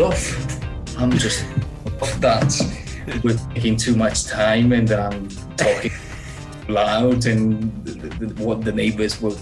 Off. 0.00 0.60
I'm 0.96 1.10
just 1.12 1.44
off 2.00 2.20
that 2.20 2.54
we're 3.24 3.36
taking 3.54 3.76
too 3.76 3.96
much 3.96 4.26
time 4.26 4.72
and 4.72 4.90
I'm 4.90 5.28
talking 5.56 5.90
loud 6.68 7.26
and 7.26 7.84
th- 7.84 8.18
th- 8.18 8.32
what 8.38 8.62
the 8.62 8.72
neighbors 8.72 9.20
will 9.20 9.36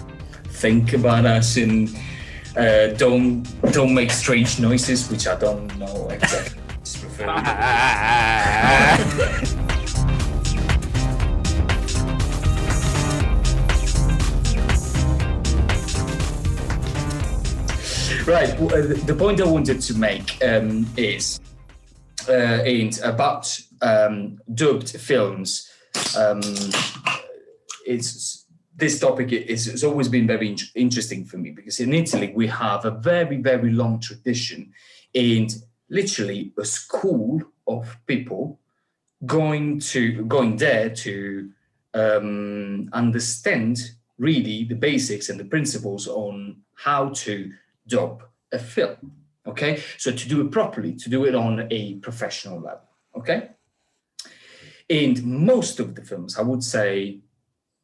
think 0.49 0.95
about 0.95 1.27
us 1.27 1.57
and 1.57 1.95
uh, 2.57 2.89
don't 2.97 3.43
don't 3.73 3.93
make 3.93 4.11
strange 4.11 4.59
noises, 4.59 5.11
which 5.11 5.27
I 5.27 5.37
don't 5.37 5.77
know 5.79 6.09
exactly. 6.11 6.63
Right. 18.27 18.51
uh, 18.61 19.07
The 19.07 19.15
point 19.17 19.41
I 19.41 19.45
wanted 19.45 19.81
to 19.83 19.95
make 19.95 20.37
um, 20.43 20.85
is 20.97 21.39
uh, 22.29 22.33
and 22.33 22.99
about 23.05 23.57
um, 23.81 24.41
dubbed 24.53 24.91
films. 24.91 25.71
Um, 26.19 26.41
it's 27.87 28.47
this 28.75 28.99
topic 28.99 29.31
is 29.31 29.67
has 29.67 29.85
always 29.85 30.09
been 30.09 30.27
very 30.27 30.49
in- 30.49 30.59
interesting 30.75 31.25
for 31.25 31.39
me 31.39 31.53
because 31.53 31.79
in 31.79 31.95
Italy 31.95 32.33
we 32.35 32.49
have 32.49 32.85
a 32.85 32.91
very 32.91 33.37
very 33.37 33.71
long 33.71 34.01
tradition 34.01 34.73
and 35.15 35.55
literally 35.89 36.53
a 36.59 36.65
school 36.65 37.41
of 37.69 37.97
people 38.09 38.59
going 39.25 39.79
to 39.79 40.25
going 40.25 40.57
there 40.57 40.91
to 40.91 41.49
um, 41.95 42.89
understand 42.93 43.93
really 44.19 44.65
the 44.65 44.75
basics 44.75 45.29
and 45.29 45.39
the 45.39 45.45
principles 45.45 46.09
on 46.09 46.57
how 46.75 47.11
to 47.11 47.53
dub 47.87 48.23
a 48.53 48.59
film. 48.59 49.13
Okay, 49.47 49.83
so 49.97 50.11
to 50.11 50.29
do 50.29 50.41
it 50.41 50.51
properly, 50.51 50.95
to 50.97 51.09
do 51.09 51.25
it 51.25 51.35
on 51.35 51.69
a 51.71 51.95
professional 51.97 52.61
level. 52.61 52.89
Okay, 53.17 53.51
and 54.89 55.23
most 55.25 55.81
of 55.81 55.95
the 55.95 56.03
films, 56.03 56.39
I 56.39 56.43
would 56.43 56.63
say, 56.63 57.21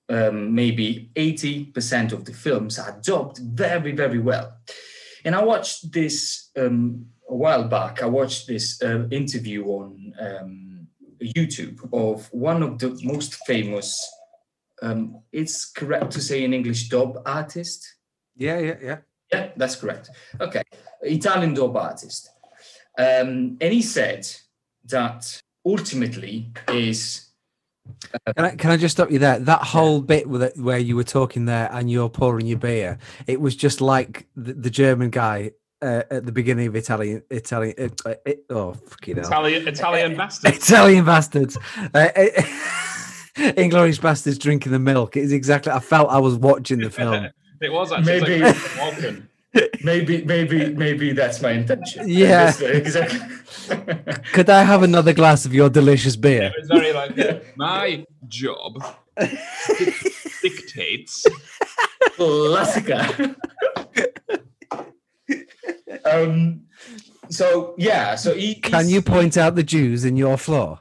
um, 0.09 0.55
maybe 0.55 1.11
80% 1.17 2.13
of 2.13 2.25
the 2.25 2.33
films 2.33 2.79
are 2.79 3.01
dubbed 3.03 3.39
very, 3.39 3.93
very 3.93 4.19
well. 4.19 4.57
And 5.25 5.35
I 5.35 5.43
watched 5.43 5.93
this 5.93 6.51
um, 6.57 7.07
a 7.29 7.35
while 7.35 7.65
back. 7.65 8.03
I 8.03 8.07
watched 8.07 8.47
this 8.47 8.81
uh, 8.83 9.07
interview 9.11 9.65
on 9.65 10.13
um, 10.21 10.87
YouTube 11.21 11.89
of 11.93 12.29
one 12.33 12.63
of 12.63 12.79
the 12.79 12.99
most 13.03 13.35
famous. 13.47 13.99
Um, 14.81 15.23
it's 15.33 15.71
correct 15.71 16.11
to 16.13 16.21
say 16.21 16.45
in 16.45 16.53
English 16.53 16.89
dub 16.89 17.23
artist. 17.25 17.97
Yeah, 18.37 18.59
yeah, 18.59 18.77
yeah. 18.83 18.99
Yeah, 19.33 19.51
that's 19.57 19.77
correct. 19.77 20.11
Okay, 20.41 20.63
Italian 21.03 21.55
dub 21.55 21.77
artist, 21.77 22.31
um, 22.99 23.57
and 23.61 23.73
he 23.73 23.83
said 23.83 24.27
that 24.87 25.41
ultimately 25.65 26.53
is 26.69 27.29
Can 28.37 28.45
I, 28.45 28.57
can 28.57 28.71
I 28.71 28.77
just 28.77 28.97
stop 28.97 29.11
you 29.11 29.19
there? 29.19 29.39
That 29.39 29.63
whole 29.63 30.01
bit 30.01 30.29
with 30.29 30.43
it, 30.43 30.57
where 30.57 30.79
you 30.79 30.97
were 30.97 31.05
talking 31.05 31.47
there 31.47 31.69
and 31.73 31.91
you're 31.91 32.09
pouring 32.09 32.47
your 32.47 32.59
beer, 32.59 32.99
it 33.27 33.41
was 33.41 33.57
just 33.57 33.81
like 33.81 34.27
the, 34.37 34.53
the 34.55 34.71
German 34.71 35.11
guy 35.11 35.53
uh, 35.83 36.03
at 36.11 36.25
the 36.25 36.33
beginning 36.33 36.69
of 36.69 36.77
Italian, 36.77 37.23
Italian, 37.31 37.75
uh, 37.79 38.09
uh, 38.09 38.15
it, 38.25 38.45
oh, 38.51 38.73
fucking 38.73 39.17
hell. 39.17 39.27
Italian, 39.27 39.69
Italian 39.69 40.17
bastard. 40.17 40.55
Italian 40.55 41.05
bastards. 41.05 41.59
Uh, 41.93 42.09
Inglorious 43.57 43.99
bastards 43.99 44.39
drinking 44.39 44.73
the 44.73 44.79
milk. 44.79 45.17
It's 45.17 45.33
exactly. 45.33 45.73
I 45.73 45.81
felt 45.81 46.11
I 46.11 46.19
was 46.19 46.37
watching 46.37 46.79
the 46.79 46.91
film. 46.91 47.29
It 47.63 47.73
was 47.73 47.93
actually 47.93 48.15
it's 48.15 48.29
Maybe- 48.29 48.41
like 48.43 48.57
Walken. 48.57 49.23
maybe, 49.85 50.25
maybe, 50.25 50.73
maybe 50.75 51.13
that's 51.13 51.43
my 51.43 51.51
intention. 51.53 52.09
Yeah. 52.09 52.53
Exactly. 52.63 53.21
Could 54.33 54.49
I 54.49 54.63
have 54.63 54.83
another 54.83 55.13
glass 55.13 55.45
of 55.45 55.53
your 55.55 55.69
delicious 55.69 56.17
beer? 56.17 56.45
It 56.45 56.55
was 56.59 56.69
very 56.69 56.93
like 56.93 57.57
my 57.57 58.05
job 58.29 58.83
dictates. 60.43 61.27
Classica. 62.17 63.37
um. 66.11 66.63
So 67.29 67.75
yeah. 67.79 68.15
So 68.17 68.35
he. 68.35 68.55
Can 68.55 68.89
you 68.89 69.03
point 69.03 69.37
out 69.37 69.55
the 69.55 69.63
Jews 69.63 70.05
in 70.07 70.17
your 70.17 70.37
floor? 70.39 70.79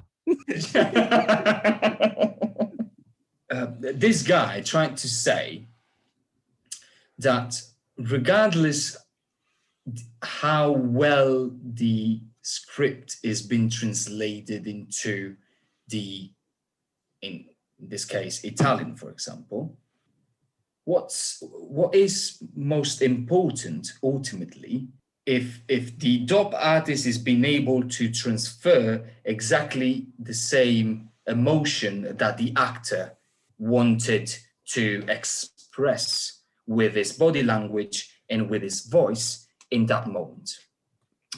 uh, 3.51 3.67
this 3.79 4.23
guy 4.23 4.61
trying 4.61 4.95
to 4.95 5.07
say 5.09 5.65
that 7.21 7.61
regardless 7.97 8.97
how 10.21 10.71
well 10.71 11.51
the 11.73 12.21
script 12.41 13.17
is 13.23 13.41
being 13.41 13.69
translated 13.69 14.67
into 14.67 15.35
the 15.87 16.31
in 17.21 17.45
this 17.79 18.05
case 18.05 18.43
italian 18.43 18.95
for 18.95 19.09
example 19.09 19.77
what's 20.85 21.41
what 21.41 21.93
is 21.93 22.41
most 22.55 23.01
important 23.01 23.93
ultimately 24.03 24.87
if 25.25 25.61
if 25.67 25.97
the 25.99 26.19
dub 26.19 26.53
artist 26.55 27.05
is 27.05 27.17
being 27.17 27.45
able 27.45 27.83
to 27.87 28.11
transfer 28.11 29.03
exactly 29.25 30.07
the 30.19 30.33
same 30.33 31.09
emotion 31.27 32.15
that 32.17 32.37
the 32.37 32.51
actor 32.55 33.13
wanted 33.59 34.35
to 34.65 35.03
express 35.07 36.40
with 36.71 36.93
his 36.95 37.11
body 37.13 37.43
language 37.43 37.97
and 38.29 38.49
with 38.49 38.61
his 38.61 38.81
voice 38.85 39.47
in 39.69 39.85
that 39.87 40.07
moment. 40.07 40.49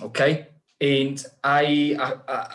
Okay? 0.01 0.47
And 0.81 1.23
i, 1.43 1.95
I, 1.99 2.33
I 2.33 2.47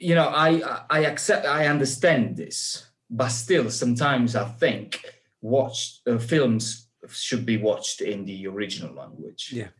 you 0.00 0.14
know 0.14 0.28
i 0.28 0.60
i 0.88 1.00
accept 1.04 1.46
i 1.46 1.66
understand 1.66 2.36
this 2.36 2.86
but 3.10 3.28
still 3.28 3.70
sometimes 3.70 4.34
i 4.34 4.44
think 4.62 5.04
watched 5.42 6.00
uh, 6.08 6.18
films 6.18 6.88
should 7.08 7.44
be 7.44 7.56
watched 7.56 8.00
in 8.02 8.24
the 8.24 8.46
original 8.46 8.94
language. 8.94 9.52
Yeah. 9.52 9.70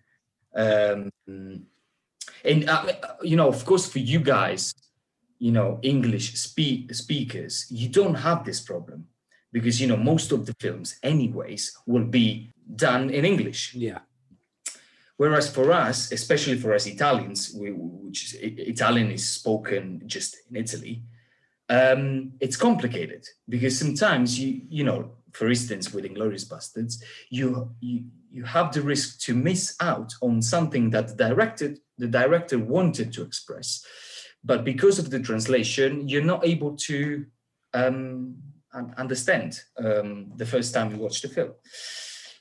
um 0.54 1.10
and 2.44 2.68
uh, 2.68 2.92
you 3.22 3.36
know 3.36 3.48
of 3.48 3.64
course 3.64 3.86
for 3.88 4.00
you 4.12 4.20
guys 4.20 4.74
you 5.38 5.52
know 5.52 5.78
english 5.82 6.34
speak 6.34 6.94
speakers 6.94 7.66
you 7.70 7.88
don't 7.88 8.18
have 8.28 8.44
this 8.44 8.60
problem 8.60 9.06
because 9.52 9.80
you 9.80 9.86
know 9.86 9.96
most 9.96 10.32
of 10.32 10.46
the 10.46 10.54
films 10.60 10.98
anyways 11.02 11.76
will 11.86 12.04
be 12.04 12.52
done 12.76 13.10
in 13.10 13.24
english 13.24 13.74
Yeah. 13.74 14.00
whereas 15.16 15.50
for 15.50 15.72
us 15.72 16.12
especially 16.12 16.56
for 16.58 16.74
us 16.74 16.86
italians 16.86 17.54
we, 17.54 17.70
which 17.72 18.24
is, 18.24 18.34
italian 18.74 19.10
is 19.10 19.28
spoken 19.28 20.02
just 20.06 20.36
in 20.48 20.56
italy 20.56 21.02
um, 21.68 22.32
it's 22.40 22.56
complicated 22.56 23.24
because 23.48 23.78
sometimes 23.78 24.38
you 24.40 24.62
you 24.68 24.84
know 24.84 25.12
for 25.32 25.48
instance 25.48 25.92
with 25.94 26.04
inglorious 26.04 26.44
bastards 26.44 27.02
you 27.30 27.70
you 27.80 28.04
you 28.32 28.44
have 28.44 28.72
the 28.72 28.82
risk 28.82 29.20
to 29.20 29.34
miss 29.34 29.76
out 29.80 30.12
on 30.20 30.42
something 30.42 30.90
that 30.90 31.08
the 31.08 31.14
director 31.28 31.76
the 31.98 32.08
director 32.08 32.58
wanted 32.58 33.12
to 33.12 33.22
express 33.22 33.84
but 34.42 34.64
because 34.64 34.98
of 34.98 35.10
the 35.10 35.20
translation 35.20 36.08
you're 36.08 36.24
not 36.24 36.44
able 36.44 36.76
to 36.76 37.24
um, 37.74 38.34
understand 38.96 39.60
um, 39.78 40.30
the 40.36 40.46
first 40.46 40.72
time 40.72 40.90
you 40.90 40.96
watch 40.96 41.20
the 41.22 41.28
film 41.28 41.52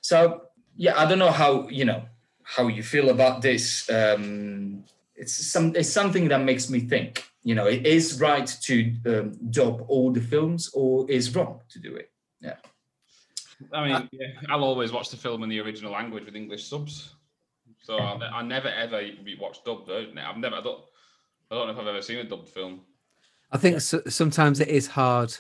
so 0.01 0.41
yeah 0.75 0.99
i 0.99 1.05
don't 1.05 1.19
know 1.19 1.31
how 1.31 1.67
you 1.69 1.85
know 1.85 2.03
how 2.43 2.67
you 2.67 2.83
feel 2.83 3.09
about 3.09 3.41
this 3.41 3.89
um, 3.89 4.83
it's 5.15 5.33
some 5.33 5.75
it's 5.75 5.89
something 5.89 6.27
that 6.27 6.41
makes 6.41 6.69
me 6.69 6.79
think 6.79 7.25
you 7.43 7.55
know 7.55 7.67
it 7.67 7.85
is 7.85 8.19
right 8.19 8.47
to 8.61 8.93
um, 9.07 9.37
dub 9.49 9.85
all 9.87 10.11
the 10.11 10.21
films 10.21 10.69
or 10.73 11.09
is 11.09 11.35
wrong 11.35 11.59
to 11.69 11.79
do 11.79 11.95
it 11.95 12.11
yeah 12.41 12.55
I 13.73 13.87
mean, 13.87 14.09
yeah, 14.11 14.27
I'll 14.49 14.63
always 14.63 14.91
watch 14.91 15.09
the 15.09 15.17
film 15.17 15.43
in 15.43 15.49
the 15.49 15.59
original 15.59 15.91
language 15.91 16.25
with 16.25 16.35
English 16.35 16.67
subs. 16.69 17.15
So 17.81 17.97
I, 17.97 18.39
I 18.39 18.41
never 18.43 18.69
ever 18.69 19.01
watch 19.39 19.63
dubbed 19.63 19.87
version. 19.87 20.17
I've 20.17 20.37
never. 20.37 20.55
I 20.55 20.61
don't. 20.61 20.81
I 21.51 21.55
don't 21.55 21.67
know 21.67 21.73
if 21.73 21.79
I've 21.79 21.87
ever 21.87 22.01
seen 22.01 22.19
a 22.19 22.23
dubbed 22.23 22.49
film. 22.49 22.81
I 23.51 23.57
think 23.57 23.77
s 23.77 23.95
sometimes 24.07 24.59
it 24.59 24.67
is 24.67 24.87
hard. 24.87 25.35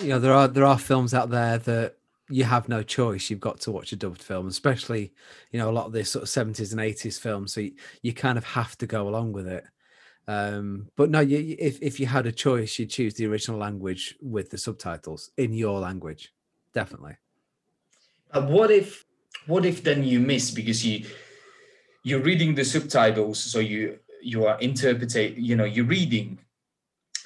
You 0.00 0.08
know, 0.08 0.18
there 0.18 0.32
are 0.32 0.48
there 0.48 0.64
are 0.64 0.78
films 0.78 1.14
out 1.14 1.30
there 1.30 1.58
that 1.58 1.96
you 2.28 2.44
have 2.44 2.68
no 2.68 2.82
choice. 2.82 3.28
You've 3.30 3.40
got 3.40 3.60
to 3.60 3.72
watch 3.72 3.92
a 3.92 3.96
dubbed 3.96 4.22
film, 4.22 4.48
especially 4.48 5.12
you 5.50 5.58
know 5.58 5.70
a 5.70 5.72
lot 5.72 5.86
of 5.86 5.92
this 5.92 6.10
sort 6.10 6.22
of 6.22 6.28
seventies 6.28 6.72
and 6.72 6.80
eighties 6.80 7.18
films. 7.18 7.52
So 7.52 7.60
you, 7.60 7.72
you 8.02 8.12
kind 8.12 8.38
of 8.38 8.44
have 8.44 8.76
to 8.78 8.86
go 8.86 9.08
along 9.08 9.32
with 9.32 9.46
it. 9.48 9.64
Um, 10.28 10.88
but 10.96 11.10
no, 11.10 11.20
you, 11.20 11.38
you- 11.38 11.56
if 11.58 11.80
if 11.82 11.98
you 12.00 12.06
had 12.06 12.26
a 12.26 12.32
choice, 12.32 12.78
you'd 12.78 12.90
choose 12.90 13.14
the 13.14 13.26
original 13.26 13.58
language 13.58 14.16
with 14.20 14.50
the 14.50 14.58
subtitles 14.58 15.30
in 15.36 15.52
your 15.52 15.80
language, 15.80 16.32
definitely. 16.72 17.16
Uh, 18.32 18.46
what 18.46 18.70
if 18.70 19.04
what 19.46 19.64
if 19.66 19.82
then 19.82 20.04
you 20.04 20.20
miss 20.20 20.50
because 20.50 20.84
you 20.86 21.04
you're 22.04 22.20
reading 22.20 22.54
the 22.54 22.64
subtitles 22.64 23.38
so 23.38 23.58
you 23.58 23.98
you 24.22 24.46
are 24.46 24.58
interpreting 24.60 25.34
you 25.36 25.56
know 25.56 25.64
you're 25.64 25.84
reading 25.84 26.38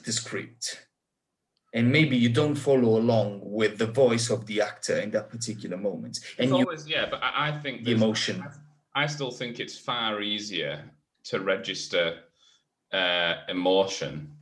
the 0.05 0.13
script 0.13 0.86
and 1.77 1.93
maybe 1.93 2.17
you 2.17 2.31
don't 2.31 2.55
follow 2.55 2.97
along 2.99 3.41
with 3.43 3.77
the 3.77 3.87
voice 3.87 4.31
of 4.31 4.47
the 4.47 4.63
actor 4.63 4.97
in 4.99 5.11
that 5.11 5.29
particular 5.29 5.77
moment. 5.77 6.19
And 6.39 6.49
It's 6.49 6.59
you 6.59 6.65
always 6.65 6.89
yeah, 6.89 7.07
but 7.11 7.21
I, 7.23 7.49
I 7.49 7.59
think 7.61 7.85
the 7.85 7.93
emotion. 7.93 8.43
I 8.95 9.05
still 9.07 9.31
think 9.31 9.61
it's 9.61 9.77
far 9.77 10.23
easier 10.23 10.83
to 11.25 11.41
register 11.41 12.21
uh, 12.95 13.35
emotion 13.49 14.33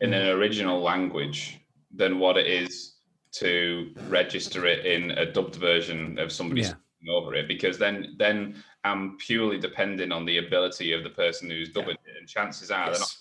in 0.00 0.14
an 0.14 0.28
original 0.28 0.80
language 0.80 1.58
than 1.92 2.20
what 2.20 2.36
it 2.36 2.46
is 2.46 2.94
to 3.32 3.92
register 4.08 4.66
it 4.66 4.86
in 4.86 5.10
a 5.12 5.26
dubbed 5.26 5.56
version 5.56 6.16
of 6.20 6.30
somebody 6.30 6.60
Yeah. 6.60 6.68
speaking 6.68 7.12
over 7.12 7.34
it. 7.34 7.48
Because 7.48 7.76
then 7.76 8.14
then 8.18 8.62
I'm 8.84 9.16
purely 9.16 9.58
depending 9.58 10.12
on 10.12 10.24
the 10.26 10.38
ability 10.38 10.92
of 10.92 11.02
the 11.02 11.10
person 11.10 11.50
who's 11.50 11.70
dubbing 11.70 11.98
it 12.06 12.14
and 12.18 12.28
chances 12.28 12.70
are 12.70 12.90
they're 12.90 13.00
not 13.00 13.14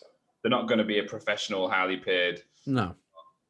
they're 0.43 0.57
not 0.59 0.67
going 0.67 0.77
to 0.85 0.89
be 0.93 0.99
a 0.99 1.03
professional 1.03 1.69
highly 1.69 1.97
paid 1.97 2.43
No. 2.67 2.95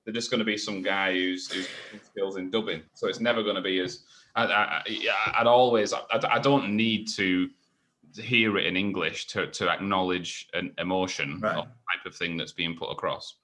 They're 0.05 0.13
just 0.13 0.31
going 0.31 0.39
to 0.39 0.45
be 0.45 0.57
some 0.57 0.81
guy 0.81 1.13
who's 1.13 1.51
who's 1.51 1.67
skills 2.03 2.37
in 2.37 2.49
dubbing. 2.49 2.81
So 2.93 3.07
it's 3.07 3.19
never 3.19 3.43
going 3.43 3.55
to 3.55 3.61
be 3.61 3.79
as 3.79 4.03
I, 4.35 4.45
I, 4.45 4.81
I- 4.87 5.33
I'd 5.41 5.47
always 5.47 5.93
I, 5.93 5.99
I 6.29 6.39
don't 6.39 6.75
need 6.75 7.07
to 7.15 7.49
hear 8.15 8.57
it 8.57 8.65
in 8.65 8.75
English 8.77 9.27
to 9.27 9.47
to 9.47 9.69
acknowledge 9.69 10.47
an 10.53 10.73
emotion 10.77 11.39
Right. 11.39 11.55
or 11.57 11.63
type 11.63 12.05
of 12.05 12.15
thing 12.15 12.37
that's 12.37 12.51
being 12.53 12.75
put 12.75 12.89
across. 12.91 13.35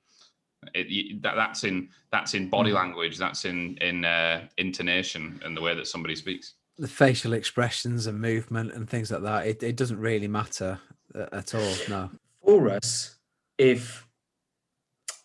It, 0.73 1.21
that, 1.21 1.35
that's 1.35 1.63
in 1.63 1.89
that's 2.11 2.33
in 2.33 2.49
body 2.49 2.71
language. 2.71 3.17
That's 3.17 3.45
in 3.45 3.77
in 3.77 4.03
uh, 4.03 4.47
intonation 4.57 5.39
and 5.45 5.55
the 5.55 5.61
way 5.61 5.75
that 5.75 5.87
somebody 5.87 6.15
speaks. 6.15 6.55
The 6.79 6.87
facial 6.87 7.33
expressions 7.33 8.07
and 8.07 8.19
movement 8.19 8.71
and 8.73 8.89
things 8.89 9.11
like 9.11 9.21
that, 9.23 9.47
it, 9.47 9.63
it 9.63 9.75
doesn't 9.77 9.99
really 9.99 10.27
matter 10.27 10.79
uh, 11.15 11.25
at 11.31 11.55
all. 11.55 11.73
No. 11.89 12.09
For 12.43 12.69
us, 12.69 13.15
if, 13.57 14.06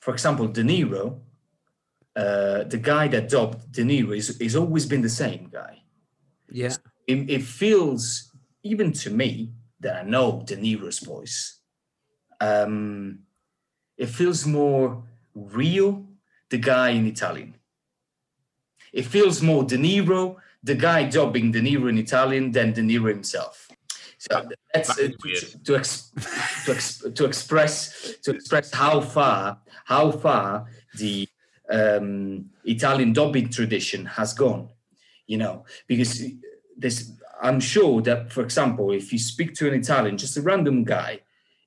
for 0.02 0.12
example, 0.12 0.49
De 0.49 0.64
Niro, 0.64 1.20
uh, 2.16 2.64
the 2.64 2.76
guy 2.82 3.06
that 3.06 3.28
dubbed 3.28 3.70
De 3.70 3.84
Niro 3.84 4.16
is, 4.16 4.37
is 4.40 4.56
always 4.56 4.84
been 4.84 5.00
the 5.00 5.08
same 5.08 5.49
guy. 5.50 5.81
Yeah. 6.50 6.75
It, 7.06 7.31
it 7.31 7.43
feels, 7.43 8.32
even 8.64 8.93
to 8.94 9.10
me, 9.10 9.52
that 9.78 9.94
I 9.94 10.02
know 10.02 10.43
De 10.44 10.56
Niro's 10.56 10.99
voice, 10.99 11.60
um, 12.40 13.20
it 13.96 14.08
feels 14.08 14.44
more 14.44 15.04
real, 15.37 16.05
the 16.50 16.58
guy 16.58 16.90
in 16.90 17.06
Italian. 17.06 17.55
It 18.93 19.05
feels 19.05 19.40
more 19.40 19.62
De 19.62 19.78
Niro, 19.78 20.37
the 20.64 20.75
guy 20.75 21.08
dubbing 21.08 21.52
De 21.52 21.60
Niro 21.60 21.88
in 21.88 21.96
Italian, 21.96 22.50
than 22.50 22.72
De 22.72 22.82
Niro 22.82 23.08
himself. 23.08 23.69
So 24.30 24.48
that's 24.72 24.90
uh, 24.90 24.94
to, 24.94 25.58
to, 25.64 25.76
ex, 25.76 26.12
to, 26.64 26.72
ex, 26.72 26.98
to 26.98 27.24
express 27.24 28.14
to 28.22 28.30
express 28.30 28.72
how 28.72 29.00
far 29.00 29.58
how 29.84 30.12
far 30.12 30.66
the 30.96 31.28
um, 31.69 32.46
Italian 32.64 33.12
dubbing 33.12 33.48
tradition 33.48 34.06
has 34.06 34.32
gone. 34.32 34.69
You 35.26 35.38
know, 35.38 35.64
because 35.88 36.22
this 36.76 37.10
I'm 37.42 37.58
sure 37.58 38.00
that, 38.02 38.32
for 38.32 38.42
example, 38.42 38.92
if 38.92 39.12
you 39.12 39.19
speak 39.19 39.54
to 39.54 39.66
an 39.66 39.74
Italian, 39.74 40.16
just 40.16 40.36
a 40.36 40.42
random 40.42 40.84
guy, 40.84 41.22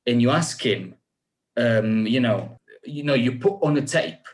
and 0.07 0.21
you 0.21 0.29
ask 0.29 0.65
him, 0.65 0.95
um, 1.57 2.07
you 2.07 2.21
know, 2.21 2.57
you 2.85 3.03
know, 3.03 3.15
you 3.15 3.33
put 3.33 3.59
on 3.63 3.75
a 3.75 3.81
tape 3.81 4.25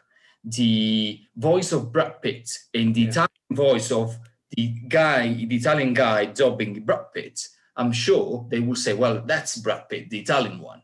the 0.43 1.19
voice 1.35 1.71
of 1.71 1.91
Brad 1.91 2.21
Pitt 2.21 2.49
and 2.73 2.93
the 2.93 3.01
Yeah. 3.01 3.09
Italian 3.09 3.51
voice 3.51 3.91
of 3.91 4.17
the 4.55 4.67
guy, 4.87 5.33
the 5.33 5.55
Italian 5.55 5.93
guy 5.93 6.25
dubbing 6.25 6.83
Brad 6.85 7.13
Pitt, 7.13 7.47
I'm 7.75 7.91
sure 7.91 8.45
they 8.49 8.59
will 8.59 8.75
say, 8.75 8.93
well, 8.93 9.21
that's 9.25 9.57
Brad 9.57 9.87
Pitt, 9.89 10.09
the 10.09 10.19
Italian 10.19 10.59
one. 10.59 10.81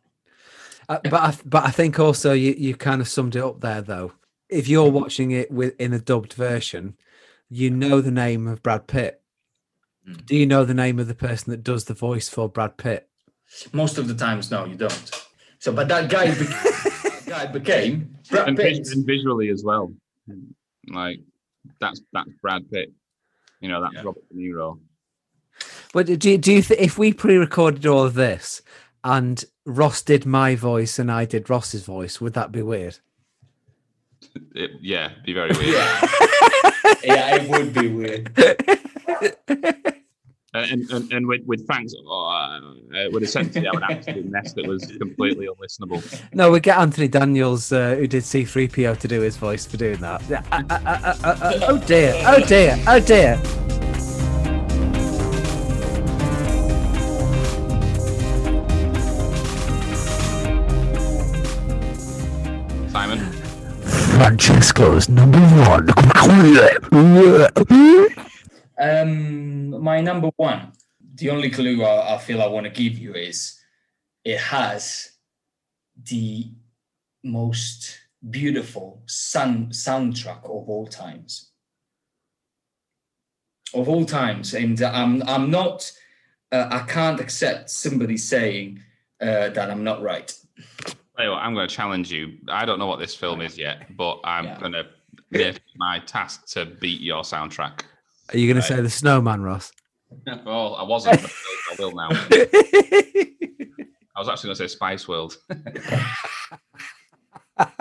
Uh, 0.89 0.99
but 1.03 1.13
I, 1.13 1.33
but 1.45 1.65
I 1.65 1.71
think 1.71 1.99
also 1.99 2.31
you, 2.31 2.53
you 2.57 2.75
kind 2.75 3.01
of 3.01 3.07
summed 3.09 3.35
it 3.35 3.43
up 3.43 3.59
there 3.59 3.81
though. 3.81 4.13
If 4.49 4.69
you're 4.69 4.89
watching 4.89 5.31
it 5.31 5.51
with 5.51 5.75
in 5.79 5.91
a 5.91 5.99
dubbed 5.99 6.31
version, 6.33 6.95
you 7.49 7.69
know 7.69 7.99
the 7.99 8.11
name 8.11 8.47
of 8.47 8.63
Brad 8.63 8.87
Pitt. 8.87 9.21
Mm. 10.07 10.25
Do 10.25 10.35
you 10.37 10.45
know 10.45 10.63
the 10.63 10.73
name 10.73 10.99
of 10.99 11.07
the 11.09 11.15
person 11.15 11.51
that 11.51 11.63
does 11.63 11.85
the 11.85 11.93
voice 11.93 12.29
for 12.29 12.47
Brad 12.47 12.77
Pitt? 12.77 13.09
Most 13.73 13.97
of 13.97 14.07
the 14.07 14.13
times, 14.13 14.49
no, 14.49 14.63
you 14.65 14.75
don't. 14.75 15.11
So, 15.59 15.73
but 15.73 15.87
that 15.89 16.09
guy, 16.09 16.27
be- 16.27 16.43
that 16.45 17.23
guy 17.25 17.45
became 17.47 18.15
Brad 18.29 18.47
and, 18.49 18.57
Pitt. 18.57 18.87
and 18.89 19.05
visually 19.05 19.49
as 19.49 19.63
well. 19.65 19.91
Like 20.87 21.19
that's 21.81 22.01
that's 22.13 22.29
Brad 22.41 22.69
Pitt. 22.71 22.93
You 23.59 23.67
know, 23.69 23.81
that's 23.81 23.95
Yeah. 23.95 24.03
Robert 24.03 24.23
De 24.29 24.35
Niro. 24.35 24.79
But 25.97 26.05
do 26.05 26.29
you, 26.29 26.37
do 26.37 26.53
you 26.53 26.61
th- 26.61 26.79
if 26.79 26.99
we 26.99 27.11
pre-recorded 27.11 27.87
all 27.87 28.03
of 28.03 28.13
this 28.13 28.61
and 29.03 29.43
Ross 29.65 30.03
did 30.03 30.27
my 30.27 30.53
voice 30.53 30.99
and 30.99 31.11
I 31.11 31.25
did 31.25 31.49
Ross's 31.49 31.83
voice, 31.83 32.21
would 32.21 32.33
that 32.33 32.51
be 32.51 32.61
weird? 32.61 32.99
It, 34.53 34.73
yeah, 34.79 35.13
be 35.25 35.33
very 35.33 35.49
weird. 35.57 35.73
Yeah. 35.73 36.01
yeah, 37.03 37.35
it 37.37 37.49
would 37.49 37.73
be 37.73 37.87
weird. 37.87 38.31
And, 40.53 40.89
and 40.91 41.11
and 41.11 41.27
with 41.27 41.41
with 41.45 41.67
thanks, 41.67 41.93
oh, 42.05 42.25
uh, 42.25 42.97
uh, 42.97 43.09
would 43.11 43.23
essentially 43.23 43.65
have 43.65 43.75
an 43.75 43.83
absolute 43.89 44.29
mess 44.29 44.53
that 44.53 44.65
was 44.67 44.85
completely 44.97 45.47
unlistenable. 45.47 46.01
No, 46.33 46.51
we 46.51 46.59
get 46.59 46.77
Anthony 46.77 47.07
Daniels, 47.07 47.71
uh, 47.71 47.95
who 47.95 48.07
did 48.07 48.23
C3PO, 48.23 48.97
to 48.99 49.07
do 49.07 49.21
his 49.21 49.35
voice 49.35 49.65
for 49.65 49.77
doing 49.77 49.99
that. 50.01 50.23
Yeah, 50.29 50.43
uh, 50.51 50.63
uh, 50.69 50.79
uh, 50.85 51.15
uh, 51.23 51.37
uh, 51.41 51.59
oh 51.63 51.77
dear! 51.79 52.13
Oh 52.25 52.39
dear! 52.45 52.79
Oh 52.87 52.99
dear! 52.99 53.66
Francesco's 64.27 65.07
number 65.07 65.39
one. 65.39 65.87
Um, 68.77 69.81
my 69.81 70.01
number 70.01 70.31
one, 70.35 70.73
the 71.15 71.29
only 71.29 71.49
clue 71.49 71.81
I, 71.81 72.15
I 72.15 72.17
feel 72.17 72.41
I 72.41 72.47
want 72.47 72.65
to 72.65 72.69
give 72.69 72.97
you 72.97 73.13
is 73.13 73.57
it 74.25 74.37
has 74.37 75.11
the 76.09 76.51
most 77.23 77.99
beautiful 78.29 79.01
sun 79.05 79.67
soundtrack 79.69 80.43
of 80.43 80.67
all 80.67 80.87
times. 80.87 81.51
Of 83.73 83.87
all 83.87 84.03
times, 84.03 84.53
and 84.53 84.81
I'm 84.81 85.23
I'm 85.23 85.49
not. 85.49 85.89
Uh, 86.51 86.67
I 86.69 86.79
can't 86.79 87.21
accept 87.21 87.69
somebody 87.69 88.17
saying 88.17 88.83
uh, 89.21 89.49
that 89.55 89.71
I'm 89.71 89.85
not 89.85 90.01
right. 90.01 90.37
Tell 91.17 91.25
you 91.25 91.31
what, 91.31 91.39
I'm 91.41 91.53
going 91.53 91.67
to 91.67 91.75
challenge 91.75 92.11
you. 92.11 92.37
I 92.47 92.65
don't 92.65 92.79
know 92.79 92.87
what 92.87 92.99
this 92.99 93.15
film 93.15 93.41
is 93.41 93.57
yet, 93.57 93.95
but 93.97 94.19
I'm 94.23 94.45
Yeah. 94.45 94.59
going 94.59 94.71
to 94.73 94.85
make 95.31 95.59
my 95.75 95.99
task 95.99 96.47
to 96.53 96.65
beat 96.65 97.01
your 97.01 97.23
soundtrack. 97.23 97.81
Are 98.33 98.37
you 98.37 98.51
going 98.51 98.61
to 98.61 98.67
say 98.67 98.79
the 98.81 98.89
Snowman, 98.89 99.41
Ross? 99.41 99.71
Well, 100.25 100.41
oh, 100.45 100.73
I 100.73 100.83
wasn't, 100.83 101.21
but 101.21 101.31
I 101.71 101.75
will 101.79 101.91
now. 101.95 102.09
I 104.15 104.19
was 104.19 104.29
actually 104.29 104.47
going 104.49 104.57
to 104.57 104.67
say 104.67 104.67
Spice 104.67 105.07
World. 105.07 105.37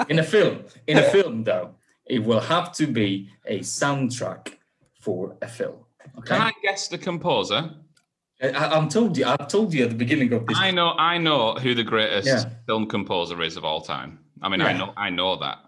In 0.08 0.18
a 0.18 0.22
film, 0.22 0.64
in 0.86 0.98
a 0.98 1.02
film 1.10 1.44
though, 1.44 1.74
it 2.06 2.22
will 2.22 2.40
have 2.40 2.72
to 2.74 2.86
be 2.86 3.28
a 3.46 3.60
soundtrack 3.60 4.54
for 5.00 5.36
a 5.42 5.48
film. 5.48 5.76
Okay. 6.18 6.28
Can 6.28 6.40
I 6.40 6.52
guess 6.62 6.88
the 6.88 6.98
composer? 6.98 7.70
I, 8.42 8.48
I'm 8.76 8.88
told 8.88 9.16
you. 9.16 9.24
I've 9.26 9.48
told 9.48 9.72
you 9.72 9.84
at 9.84 9.90
the 9.90 9.96
beginning 9.96 10.32
of 10.32 10.46
this. 10.46 10.58
I 10.60 10.70
know, 10.70 10.90
I 10.98 11.16
know 11.18 11.54
who 11.54 11.74
the 11.74 11.82
greatest 11.84 12.26
Yeah. 12.28 12.44
film 12.66 12.86
composer 12.86 13.40
is 13.42 13.56
of 13.56 13.64
all 13.64 13.80
time. 13.80 14.18
I 14.42 14.48
mean, 14.50 14.60
I 14.60 14.72
know, 14.74 14.92
I 14.96 15.08
know 15.10 15.36
that. 15.36 15.58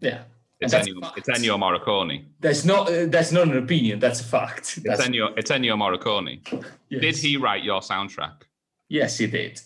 Yeah, 0.00 0.22
It's 0.60 0.72
And 0.72 0.82
that's 0.84 0.88
Ennio, 0.88 1.16
it's 1.18 1.28
Ennio 1.28 1.58
Morricone. 1.58 2.24
that's 2.40 2.64
not. 2.64 2.90
Uh, 2.90 3.06
that's 3.06 3.32
not 3.32 3.48
an 3.48 3.58
opinion. 3.58 3.98
That's 4.00 4.20
a 4.20 4.24
fact. 4.24 4.60
It's 4.78 4.82
That's, 4.86 5.02
Ennio, 5.02 5.36
it's 5.36 5.50
Ennio 5.50 5.76
Morricone. 5.76 6.40
yes. 6.88 7.00
Did 7.02 7.16
he 7.16 7.36
write 7.36 7.62
your 7.62 7.80
soundtrack? 7.80 8.42
Yes, 8.88 9.18
he 9.18 9.26
did. 9.26 9.60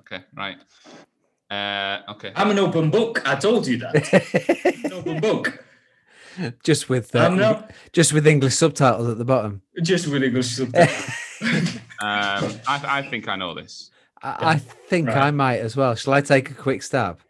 Okay, 0.00 0.20
right. 0.36 0.56
Uh, 1.50 2.10
okay. 2.12 2.32
I'm 2.34 2.50
an 2.50 2.58
open 2.58 2.90
book. 2.90 3.22
I 3.26 3.36
told 3.36 3.66
you 3.68 3.78
that. 3.78 3.94
an 4.84 4.92
open 4.92 5.20
book. 5.20 5.64
just 6.64 6.88
with 6.88 7.14
uh, 7.14 7.20
I'm 7.20 7.36
not 7.36 7.70
just 7.92 8.12
with 8.12 8.26
English 8.26 8.54
subtitles 8.54 9.08
at 9.08 9.18
the 9.18 9.24
bottom. 9.24 9.62
just 9.82 10.08
with 10.08 10.22
English 10.24 10.48
subtitles. 10.56 11.10
Um, 12.00 12.52
I, 12.66 12.98
I 12.98 13.02
think 13.08 13.28
I 13.28 13.36
know 13.36 13.54
this. 13.54 13.90
I, 14.22 14.52
I 14.54 14.56
think 14.58 15.08
Right. 15.08 15.16
I 15.18 15.30
might 15.30 15.58
as 15.60 15.76
well. 15.76 15.94
Shall 15.94 16.14
I 16.14 16.20
take 16.20 16.50
a 16.50 16.54
quick 16.54 16.82
stab? 16.82 17.20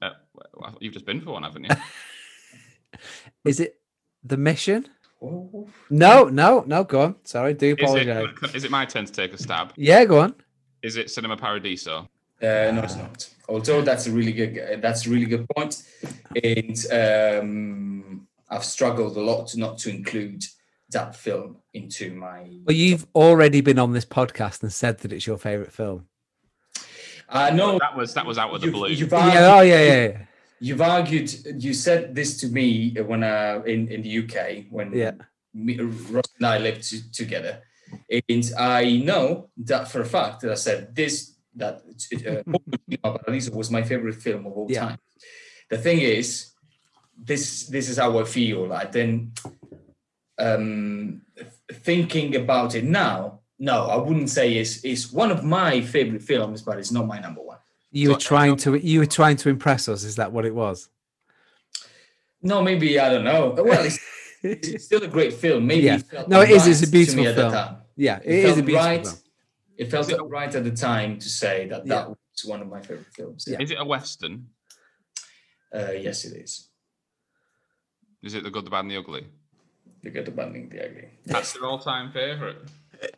Uh, 0.00 0.10
well, 0.54 0.76
you've 0.80 0.92
just 0.94 1.04
been 1.06 1.20
for 1.20 1.32
one, 1.32 1.42
haven't 1.42 1.64
you? 1.64 1.70
Is 3.44 3.60
it 3.60 3.78
the 4.24 4.36
mission? 4.36 4.88
Oh, 5.20 5.68
No, 5.90 6.24
no, 6.24 6.64
no. 6.66 6.84
Go 6.84 7.00
on. 7.02 7.16
Sorry, 7.24 7.54
do 7.54 7.68
Is 7.78 7.82
apologize. 7.82 8.28
it, 8.42 8.54
is 8.54 8.64
it 8.64 8.70
my 8.70 8.84
turn 8.84 9.04
to 9.04 9.12
take 9.12 9.32
a 9.32 9.38
stab? 9.38 9.72
Yeah, 9.76 10.04
go 10.04 10.20
on. 10.20 10.34
Is 10.82 10.96
it 10.96 11.10
Cinema 11.10 11.36
Paradiso? 11.36 12.08
Uh, 12.40 12.72
no, 12.74 12.82
it's 12.82 12.96
not. 12.96 13.28
Although 13.48 13.82
that's 13.82 14.06
a 14.08 14.10
really 14.10 14.32
good. 14.32 14.80
That's 14.82 15.06
a 15.06 15.10
really 15.10 15.26
good 15.26 15.46
point, 15.50 15.82
and 16.42 16.76
um, 17.40 18.26
I've 18.50 18.64
struggled 18.64 19.16
a 19.16 19.20
lot 19.20 19.46
to 19.48 19.60
not 19.60 19.78
to 19.78 19.90
include 19.90 20.42
that 20.92 21.16
film 21.16 21.56
into 21.74 22.12
my. 22.14 22.48
Well, 22.64 22.76
you've 22.76 23.06
already 23.14 23.60
been 23.60 23.78
on 23.78 23.92
this 23.92 24.04
podcast 24.04 24.62
and 24.62 24.72
said 24.72 24.98
that 24.98 25.12
it's 25.12 25.26
your 25.26 25.38
favorite 25.38 25.72
film. 25.72 26.06
I 27.28 27.50
know 27.50 27.78
That 27.78 27.96
was 27.96 28.14
that 28.14 28.26
was 28.26 28.38
out 28.38 28.54
of 28.54 28.60
the 28.60 28.66
you've, 28.66 28.74
blue. 28.74 28.88
you've 28.88 29.12
Yeah. 29.12 29.18
argued, 29.18 29.42
Oh, 29.42 29.60
yeah, 29.62 29.82
yeah, 29.82 30.06
yeah. 30.08 30.18
you've 30.60 30.80
argued. 30.82 31.62
You 31.64 31.72
said 31.74 32.14
this 32.14 32.38
to 32.40 32.48
me 32.48 32.94
when 33.00 33.22
uh, 33.24 33.62
in 33.66 33.88
in 33.88 34.02
the 34.02 34.18
UK 34.22 34.66
when 34.70 34.92
Yeah. 34.92 35.12
me, 35.54 35.78
Ross 35.78 36.28
and 36.38 36.46
I 36.46 36.58
lived 36.58 36.82
to, 36.90 37.12
together. 37.12 37.62
And 38.28 38.50
I 38.58 38.96
know 39.04 39.50
that 39.64 39.88
for 39.88 40.00
a 40.00 40.04
fact 40.06 40.40
that 40.42 40.50
I 40.52 40.54
said 40.56 40.94
this 40.94 41.36
that 41.56 41.82
uh, 42.26 42.42
Paradiso 43.18 43.52
was 43.54 43.70
my 43.70 43.82
favorite 43.82 44.14
film 44.16 44.46
of 44.46 44.52
all 44.52 44.66
Yeah. 44.70 44.80
time. 44.88 44.98
The 45.70 45.78
thing 45.78 46.00
is, 46.00 46.52
this 47.16 47.66
this 47.66 47.88
is 47.88 47.96
how 47.98 48.18
I 48.18 48.24
feel. 48.24 48.72
I 48.72 48.84
then 48.84 49.32
um, 50.42 51.22
thinking 51.72 52.36
about 52.36 52.74
it 52.74 52.84
now. 52.84 53.40
No, 53.58 53.86
I 53.86 53.96
wouldn't 53.96 54.30
say 54.30 54.54
it's 54.54 54.84
it's 54.84 55.12
one 55.12 55.30
of 55.30 55.44
my 55.44 55.80
favorite 55.80 56.22
films, 56.22 56.62
but 56.62 56.78
it's 56.78 56.90
not 56.90 57.06
my 57.06 57.18
number 57.20 57.40
one. 57.42 57.58
You 57.90 58.06
So- 58.08 58.12
were 58.14 58.18
trying 58.20 58.56
to 58.64 58.74
you 58.76 58.98
were 59.00 59.06
trying 59.20 59.36
to 59.42 59.48
impress 59.48 59.88
us. 59.88 60.02
Is 60.04 60.16
that 60.16 60.32
what 60.32 60.44
it 60.44 60.54
was? 60.54 60.88
No, 62.42 62.62
maybe 62.62 62.98
I 62.98 63.08
don't 63.08 63.24
know. 63.24 63.54
Well, 63.56 63.84
it's, 63.84 63.98
it's 64.42 64.84
still 64.88 65.02
a 65.04 65.08
great 65.08 65.32
film. 65.32 65.66
Maybe 65.66 65.84
Yeah. 65.86 65.96
it 65.96 66.02
felt 66.06 66.28
No, 66.28 66.40
it 66.40 66.50
is, 66.50 66.66
it's 66.66 66.82
a 66.82 66.90
beautiful 66.90 67.22
me 67.22 67.28
at 67.28 67.36
the 67.36 67.50
film. 67.50 67.76
Yeah, 67.96 68.18
It, 68.24 68.30
it 68.30 68.34
is 68.38 68.44
felt 68.46 68.58
a 68.58 68.62
beautiful 68.62 68.88
right. 68.90 69.06
film. 69.06 69.16
It 69.78 69.90
felt 69.90 70.10
it 70.10 70.20
right 70.38 70.52
at 70.54 70.64
the 70.64 70.70
time 70.72 71.18
to 71.20 71.28
say 71.28 71.68
that 71.68 71.86
Yeah. 71.86 71.94
that 71.94 72.08
was 72.08 72.44
one 72.44 72.60
of 72.62 72.68
my 72.68 72.80
favorite 72.80 73.12
films. 73.14 73.44
Yeah. 73.46 73.60
Is 73.62 73.70
it 73.70 73.78
a 73.78 73.84
western? 73.84 74.48
Uh, 75.72 75.92
yes, 75.92 76.24
it 76.24 76.34
is. 76.36 76.68
Is 78.22 78.34
it 78.34 78.42
the 78.42 78.50
good, 78.50 78.64
the 78.66 78.70
bad, 78.70 78.80
and 78.80 78.90
the 78.90 78.96
ugly? 78.96 79.26
The 80.02 80.10
Good, 80.10 80.26
the 80.26 80.30
Bad, 80.32 80.48
and 80.48 80.70
the 80.70 80.84
Ugly. 80.84 81.08
That's 81.26 81.52
their 81.52 81.64
all-time 81.64 82.12
favorite. 82.12 82.58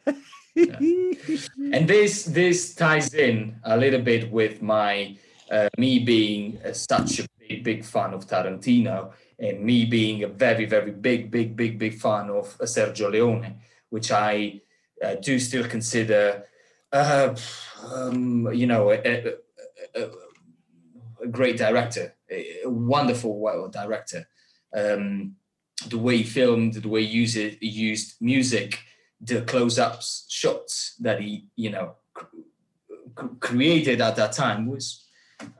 And 0.56 1.88
this 1.88 2.24
this 2.24 2.74
ties 2.76 3.12
in 3.12 3.56
a 3.64 3.76
little 3.76 4.00
bit 4.00 4.30
with 4.30 4.62
my 4.62 5.16
uh, 5.50 5.68
me 5.76 5.98
being 5.98 6.58
uh, 6.64 6.72
such 6.72 7.18
a 7.18 7.26
big 7.40 7.64
big 7.64 7.84
fan 7.84 8.14
of 8.14 8.26
Tarantino 8.26 9.10
and 9.38 9.60
me 9.60 9.84
being 9.84 10.22
a 10.22 10.28
very 10.28 10.64
very 10.64 10.92
big 10.92 11.30
big 11.30 11.56
big 11.56 11.76
big 11.76 11.98
fan 11.98 12.30
of 12.30 12.56
uh, 12.60 12.64
Sergio 12.64 13.10
Leone, 13.10 13.56
which 13.90 14.12
I 14.12 14.60
uh, 15.04 15.16
do 15.16 15.40
still 15.40 15.66
consider, 15.66 16.44
uh, 16.92 17.34
um, 17.92 18.48
you 18.52 18.68
know, 18.68 18.92
a, 18.92 18.98
a, 19.04 19.34
a, 19.96 20.10
a 21.24 21.26
great 21.26 21.56
director, 21.56 22.14
a 22.30 22.62
a 22.64 22.70
wonderful 22.70 23.68
director. 23.72 24.28
Um, 24.72 25.34
the 25.88 25.98
way 25.98 26.18
he 26.18 26.22
filmed, 26.22 26.74
the 26.74 26.88
way 26.88 27.04
he 27.04 27.10
used 27.10 27.36
it, 27.36 27.58
he 27.60 27.68
used 27.68 28.14
music 28.20 28.80
the 29.24 29.42
close-ups 29.42 30.26
shots 30.28 30.96
that 31.00 31.20
he 31.20 31.46
you 31.56 31.70
know 31.70 31.94
cr- 32.12 32.26
cr- 33.14 33.26
created 33.40 34.00
at 34.00 34.16
that 34.16 34.32
time 34.32 34.66
was 34.66 35.06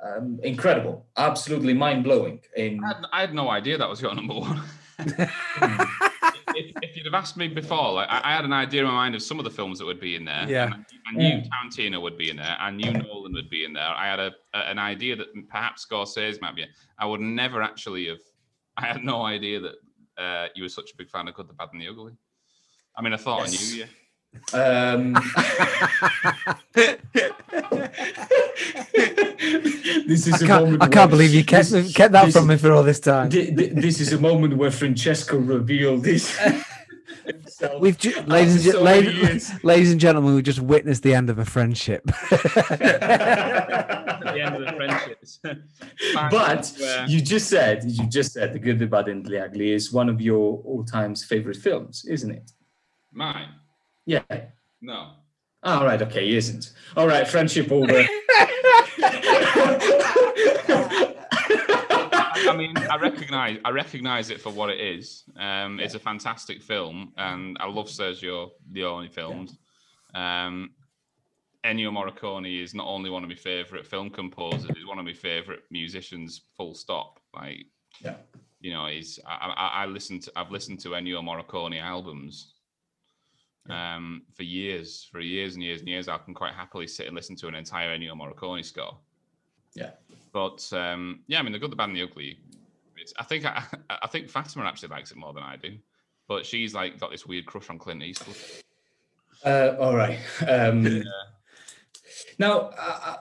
um, 0.05 0.39
incredible 0.43 1.07
absolutely 1.17 1.75
mind-blowing 1.75 2.41
and 2.57 2.81
I 2.85 2.89
had, 2.89 2.97
I 3.13 3.21
had 3.23 3.35
no 3.35 3.51
idea 3.51 3.79
that 3.79 3.89
was 3.89 4.01
your 4.01 4.15
number 4.15 4.35
one. 4.35 4.63
if, 4.99 6.73
if 6.83 6.97
you'd 6.97 7.07
have 7.07 7.15
asked 7.15 7.37
me 7.37 7.49
before, 7.49 7.93
like 7.93 8.09
I, 8.09 8.21
I 8.23 8.37
had 8.37 8.45
an 8.45 8.53
idea 8.53 8.83
in 8.83 8.87
my 8.87 8.95
mind 8.95 9.17
of 9.17 9.23
some 9.23 9.39
of 9.39 9.45
the 9.45 9.51
films 9.51 9.81
that 9.81 9.87
would 9.87 10.01
be 10.01 10.15
in 10.15 10.25
there. 10.25 10.47
Yeah. 10.49 10.67
and 10.67 10.75
I, 10.75 11.11
I 11.11 11.17
knew 11.17 11.43
Tarantino 11.43 12.01
would 12.01 12.17
be 12.17 12.31
in 12.31 12.37
there. 12.37 12.57
I 12.59 12.71
knew 12.71 12.93
Nolan 12.93 13.33
would 13.33 13.51
be 13.51 13.65
in 13.65 13.73
there. 13.73 13.89
I 13.89 14.07
had 14.07 14.21
a, 14.21 14.31
a 14.55 14.59
an 14.59 14.79
idea 14.79 15.17
that 15.17 15.27
perhaps 15.49 15.85
Scorsese 15.85 16.41
might 16.41 16.55
be. 16.55 16.65
I 16.99 17.07
would 17.07 17.21
never 17.21 17.61
actually 17.61 18.07
have. 18.07 18.21
I 18.77 18.87
had 18.87 19.03
no 19.03 19.23
idea 19.23 19.59
that 19.61 19.75
uh, 20.19 20.47
you 20.55 20.63
were 20.65 20.69
such 20.69 20.93
a 20.93 20.97
big 20.97 21.09
fan 21.11 21.27
of 21.29 21.35
Good, 21.35 21.49
the 21.49 21.55
Bad, 21.55 21.69
and 21.73 21.81
the 21.83 21.89
Ugly. 21.89 22.13
I 22.97 23.03
mean, 23.03 23.13
I 23.13 23.17
thought 23.17 23.41
Yes. 23.49 23.55
I 23.55 23.57
knew 23.57 23.67
you. 23.83 23.87
um, 24.53 25.15
this 30.07 30.27
is 30.27 30.35
I 30.35 30.37
a 30.45 30.49
can't, 30.49 30.65
moment 30.65 30.83
I 30.83 30.89
can't 30.89 30.95
where- 30.95 31.09
believe 31.09 31.35
you 31.35 31.45
kept 31.45 31.71
this- 31.71 31.93
kept 31.93 32.13
that 32.13 32.27
this- 32.27 32.35
from 32.37 32.47
me 32.49 32.57
for 32.57 32.73
all 32.73 32.83
this 32.83 33.01
time. 33.01 33.31
thi- 33.31 33.55
thi- 33.55 33.69
this 33.69 34.01
is 34.01 34.13
a 34.13 34.19
moment 34.19 34.57
where 34.57 34.71
Francesco 34.71 35.37
revealed 35.39 36.05
this 36.05 36.37
himself 37.27 37.81
We've 37.81 37.99
ju- 37.99 38.21
ladies, 38.27 38.55
and, 38.55 38.59
after 38.59 38.65
gen- 38.65 38.73
so 38.73 38.85
many 38.85 39.07
ladies, 39.23 39.53
ladies 39.65 39.91
and 39.93 40.01
gentlemen, 40.01 40.35
we 40.35 40.43
just 40.43 40.61
witnessed 40.61 41.03
the 41.03 41.15
end 41.15 41.31
of 41.31 41.39
a 41.39 41.45
friendship. 41.45 42.03
The 44.35 44.41
end 44.41 44.57
of 44.57 44.63
the 44.67 44.73
friendships. 44.75 45.39
but 46.31 46.73
Where- 46.81 47.07
you 47.07 47.21
just 47.21 47.49
said 47.49 47.85
you 47.87 48.07
just 48.09 48.33
said 48.33 48.53
the 48.53 48.59
good 48.59 48.79
the 48.81 48.87
bad 48.87 49.07
and 49.09 49.25
the 49.25 49.45
ugly 49.45 49.71
is 49.73 49.93
one 49.93 50.09
of 50.09 50.21
your 50.21 50.61
all-time 50.65 51.15
favorite 51.15 51.57
films 51.59 52.05
isn't 52.09 52.31
it 52.33 52.51
mine. 53.13 53.49
yeah 54.07 54.23
No. 54.83 55.11
Ah, 55.63 55.79
all 55.79 55.87
right, 55.87 56.03
okay, 56.03 56.27
he 56.29 56.37
isn't. 56.37 56.73
All 56.97 57.07
right, 57.07 57.27
friendship 57.29 57.71
over. 57.73 57.93
I 62.49 62.57
mean, 62.57 62.77
I 62.77 62.97
recognize 62.97 63.59
I 63.65 63.71
recognize 63.71 64.31
it 64.31 64.41
for 64.41 64.51
what 64.51 64.71
it 64.71 64.81
is. 64.81 65.25
Um, 65.37 65.81
It's 65.81 65.95
a 65.95 65.99
fantastic 65.99 66.63
film, 66.63 67.13
and 67.17 67.57
I 67.61 67.67
love 67.69 67.87
Sergio 67.87 68.51
Leone 68.73 69.09
films. 69.09 69.59
Um, 70.15 70.71
Ennio 71.65 71.91
Morricone 71.91 72.63
is 72.63 72.75
not 72.75 72.87
only 72.87 73.11
one 73.11 73.23
of 73.23 73.29
my 73.29 73.35
favorite 73.35 73.87
film 73.87 74.11
composers; 74.11 74.71
he's 74.77 74.87
one 74.87 74.99
of 74.99 75.05
my 75.05 75.13
favorite 75.13 75.63
musicians. 75.71 76.43
Full 76.57 76.75
stop. 76.75 77.21
Like, 77.35 77.67
yeah. 78.01 78.17
you 78.61 78.73
know, 78.73 78.87
he's 78.87 79.19
I, 79.27 79.55
I, 79.57 79.83
I 79.83 79.87
listen 79.87 80.21
to 80.21 80.33
I've 80.37 80.51
listened 80.51 80.81
to 80.81 80.91
Ennio 80.91 81.23
Morricone 81.23 81.81
albums 81.81 82.55
um, 83.71 84.23
for 84.35 84.43
years, 84.43 85.09
for 85.11 85.21
years 85.21 85.55
and 85.55 85.63
years 85.63 85.81
and 85.81 85.89
years. 85.89 86.09
I 86.09 86.19
can 86.19 86.35
quite 86.35 86.53
happily 86.53 86.87
sit 86.87 87.07
and 87.07 87.17
listen 87.17 87.37
to 87.37 87.49
an 87.49 87.55
entire 87.55 87.97
Ennio 87.97 88.13
Morricone 88.13 88.65
score. 88.65 88.99
Yeah. 89.75 89.91
But 90.35 90.69
um, 90.73 91.21
yeah, 91.29 91.39
I 91.39 91.43
mean, 91.43 91.53
the 91.53 91.59
good, 91.59 91.71
the 91.71 91.77
bad, 91.77 91.89
and 91.89 91.97
the 91.97 92.03
ugly. 92.03 92.39
It's, 92.99 93.15
I 93.19 93.25
think 93.25 93.47
I, 93.47 93.63
I 93.89 94.07
think 94.09 94.29
Fatima 94.29 94.65
actually 94.65 94.89
likes 94.89 95.13
it 95.13 95.17
more 95.17 95.33
than 95.33 95.45
I 95.45 95.57
do, 95.57 95.79
but 96.29 96.45
she's 96.45 96.75
like 96.75 97.01
got 97.01 97.11
this 97.11 97.25
weird 97.25 97.47
crush 97.47 97.71
on 97.71 97.79
Clint 97.79 98.03
Eastwood. 98.03 98.37
Uh, 99.45 99.77
all 99.81 99.95
right. 99.95 100.19
Um, 100.47 101.03
Now, 102.39 102.71
I, 102.79 103.17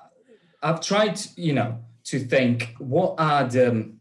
I've 0.62 0.82
tried, 0.82 1.20
you 1.36 1.54
know, 1.54 1.80
to 2.06 2.20
think 2.20 2.76
what 2.80 3.16
are 3.18 3.44
the 3.46 3.94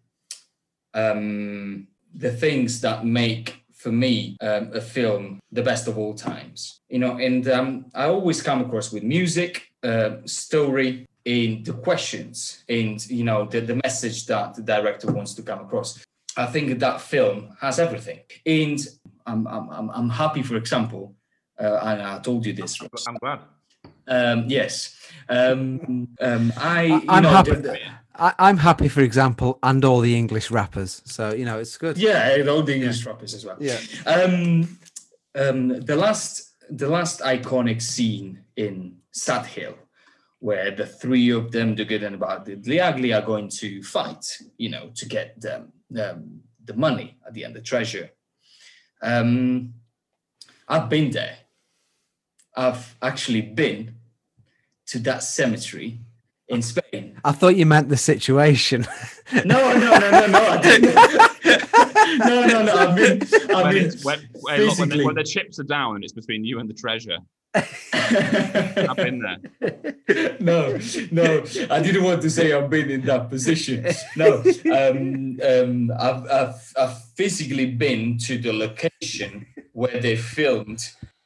um, 0.94 1.86
the 2.14 2.32
things 2.32 2.80
that 2.80 3.04
make 3.04 3.64
for 3.74 3.92
me 3.92 4.36
um, 4.40 4.70
a 4.72 4.80
film 4.80 5.40
the 5.50 5.62
best 5.62 5.88
of 5.88 5.98
all 5.98 6.14
times. 6.14 6.80
You 6.88 6.98
know, 6.98 7.16
and 7.18 7.48
um, 7.48 7.86
I 7.94 8.04
always 8.04 8.42
come 8.42 8.60
across 8.60 8.92
with 8.92 9.02
music, 9.02 9.72
uh, 9.82 10.16
story, 10.24 11.06
and 11.26 11.64
the 11.64 11.72
questions, 11.72 12.64
and 12.68 13.04
you 13.10 13.24
know, 13.24 13.44
the, 13.44 13.60
the 13.60 13.76
message 13.76 14.26
that 14.26 14.54
the 14.54 14.62
director 14.62 15.10
wants 15.12 15.34
to 15.34 15.42
come 15.42 15.60
across. 15.60 16.04
I 16.36 16.46
think 16.46 16.78
that 16.80 17.00
film 17.00 17.56
has 17.60 17.78
everything, 17.78 18.20
and 18.46 18.78
I'm 19.26 19.46
I'm 19.46 19.68
I'm, 19.70 19.90
I'm 19.90 20.10
happy, 20.10 20.42
for 20.42 20.56
example, 20.56 21.14
uh, 21.60 21.78
and 21.82 22.02
I 22.02 22.18
told 22.20 22.44
you 22.46 22.52
this. 22.52 22.80
Ross. 22.80 23.06
I'm 23.06 23.16
glad. 23.16 23.40
Um, 24.08 24.44
yes. 24.48 24.96
Um, 25.28 26.08
um, 26.20 26.52
I, 26.56 26.82
you 26.84 27.02
I'm 27.08 27.22
know, 27.22 27.28
happy. 27.30 27.52
the- 27.52 27.60
the- 27.62 27.78
I, 28.14 28.34
I'm 28.38 28.58
happy, 28.58 28.88
for 28.88 29.00
example, 29.00 29.58
and 29.62 29.82
all 29.86 30.00
the 30.00 30.14
English 30.14 30.50
rappers. 30.50 31.00
So 31.06 31.32
you 31.32 31.46
know, 31.46 31.58
it's 31.58 31.78
good. 31.78 31.96
yeah, 31.96 32.34
and 32.34 32.46
all 32.48 32.62
the 32.62 32.74
English 32.74 33.06
rappers 33.06 33.32
as 33.32 33.44
well. 33.46 33.56
Yeah. 33.58 33.78
Um, 34.06 34.76
um, 35.34 35.68
the 35.68 35.96
last, 35.96 36.52
the 36.68 36.88
last 36.88 37.20
iconic 37.20 37.80
scene 37.80 38.40
in 38.56 38.96
Sad 39.12 39.46
Hill, 39.46 39.74
where 40.42 40.72
the 40.72 40.84
three 40.84 41.30
of 41.30 41.52
them, 41.52 41.76
the 41.76 41.84
good 41.84 42.02
and 42.02 42.14
the 42.14 42.18
bad, 42.18 42.44
the 42.44 42.56
the 42.56 42.80
ugly, 42.80 43.12
are 43.12 43.22
going 43.22 43.48
to 43.48 43.80
fight. 43.84 44.26
You 44.58 44.70
know, 44.70 44.90
to 44.96 45.06
get 45.06 45.40
the 45.40 45.68
um, 45.96 46.40
the 46.64 46.74
money 46.74 47.16
at 47.24 47.32
the 47.32 47.44
end, 47.44 47.54
the 47.54 47.60
treasure. 47.60 48.10
Um, 49.00 49.74
I've 50.68 50.88
been 50.88 51.10
there. 51.12 51.36
I've 52.56 52.96
actually 53.00 53.42
been 53.42 53.94
to 54.86 54.98
that 55.00 55.22
cemetery 55.22 56.00
in 56.48 56.60
Spain. 56.60 57.20
I 57.24 57.32
thought 57.32 57.56
you 57.56 57.66
meant 57.66 57.88
the 57.88 57.96
situation. 57.96 58.86
No, 59.44 59.78
no, 59.78 59.98
no, 59.98 60.10
no, 60.10 60.26
no. 60.26 61.28
No, 62.18 62.46
no, 62.46 62.64
no. 62.64 62.74
I 62.74 62.94
mean, 62.94 63.20
I 63.54 63.62
When, 63.62 63.74
mean, 63.74 63.92
when, 64.02 64.28
when, 64.40 64.60
look, 64.62 64.78
when, 64.78 64.88
the, 64.88 65.04
when 65.04 65.14
the 65.14 65.24
chips 65.24 65.58
are 65.58 65.64
down 65.64 65.96
and 65.96 66.04
it's 66.04 66.12
between 66.12 66.44
you 66.44 66.58
and 66.58 66.68
the 66.68 66.74
treasure, 66.74 67.18
I've 67.54 68.96
been 68.96 69.20
there. 69.20 70.36
no, 70.40 70.78
no. 71.10 71.44
I 71.70 71.82
didn't 71.82 72.04
want 72.04 72.22
to 72.22 72.30
say 72.30 72.52
I've 72.52 72.70
been 72.70 72.90
in 72.90 73.02
that 73.02 73.28
position. 73.28 73.86
No, 74.16 74.42
um, 74.72 75.38
um, 75.46 75.92
I've, 75.98 76.30
I've, 76.30 76.72
I've 76.78 77.04
physically 77.14 77.66
been 77.66 78.16
to 78.18 78.38
the 78.38 78.52
location 78.52 79.46
where 79.72 80.00
they 80.00 80.16
filmed 80.16 80.80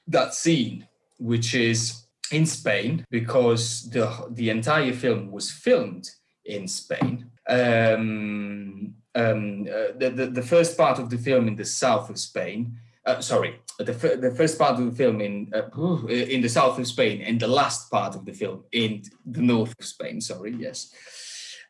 that 0.08 0.34
scene, 0.34 0.86
which 1.18 1.54
is 1.54 2.06
in 2.32 2.44
Spain, 2.44 3.04
because 3.10 3.88
the 3.90 4.26
the 4.30 4.50
entire 4.50 4.92
film 4.92 5.30
was 5.30 5.50
filmed 5.50 6.10
in 6.44 6.66
Spain. 6.66 7.30
Um, 7.48 8.95
um, 9.16 9.66
uh, 9.68 9.96
the, 9.98 10.10
the 10.10 10.26
the 10.26 10.42
first 10.42 10.76
part 10.76 10.98
of 10.98 11.10
the 11.10 11.18
film 11.18 11.48
in 11.48 11.56
the 11.56 11.64
south 11.64 12.10
of 12.10 12.18
Spain. 12.18 12.78
Uh, 13.04 13.20
sorry, 13.20 13.60
the, 13.78 13.92
fir- 13.92 14.16
the 14.16 14.34
first 14.34 14.58
part 14.58 14.80
of 14.80 14.84
the 14.84 14.96
film 14.96 15.20
in 15.20 15.52
uh, 15.54 16.06
in 16.08 16.40
the 16.40 16.48
south 16.48 16.78
of 16.78 16.86
Spain, 16.86 17.22
and 17.22 17.40
the 17.40 17.46
last 17.48 17.90
part 17.90 18.14
of 18.16 18.24
the 18.24 18.32
film 18.32 18.64
in 18.72 19.02
the 19.24 19.42
north 19.42 19.72
of 19.78 19.84
Spain. 19.84 20.20
Sorry, 20.20 20.54
yes, 20.58 20.92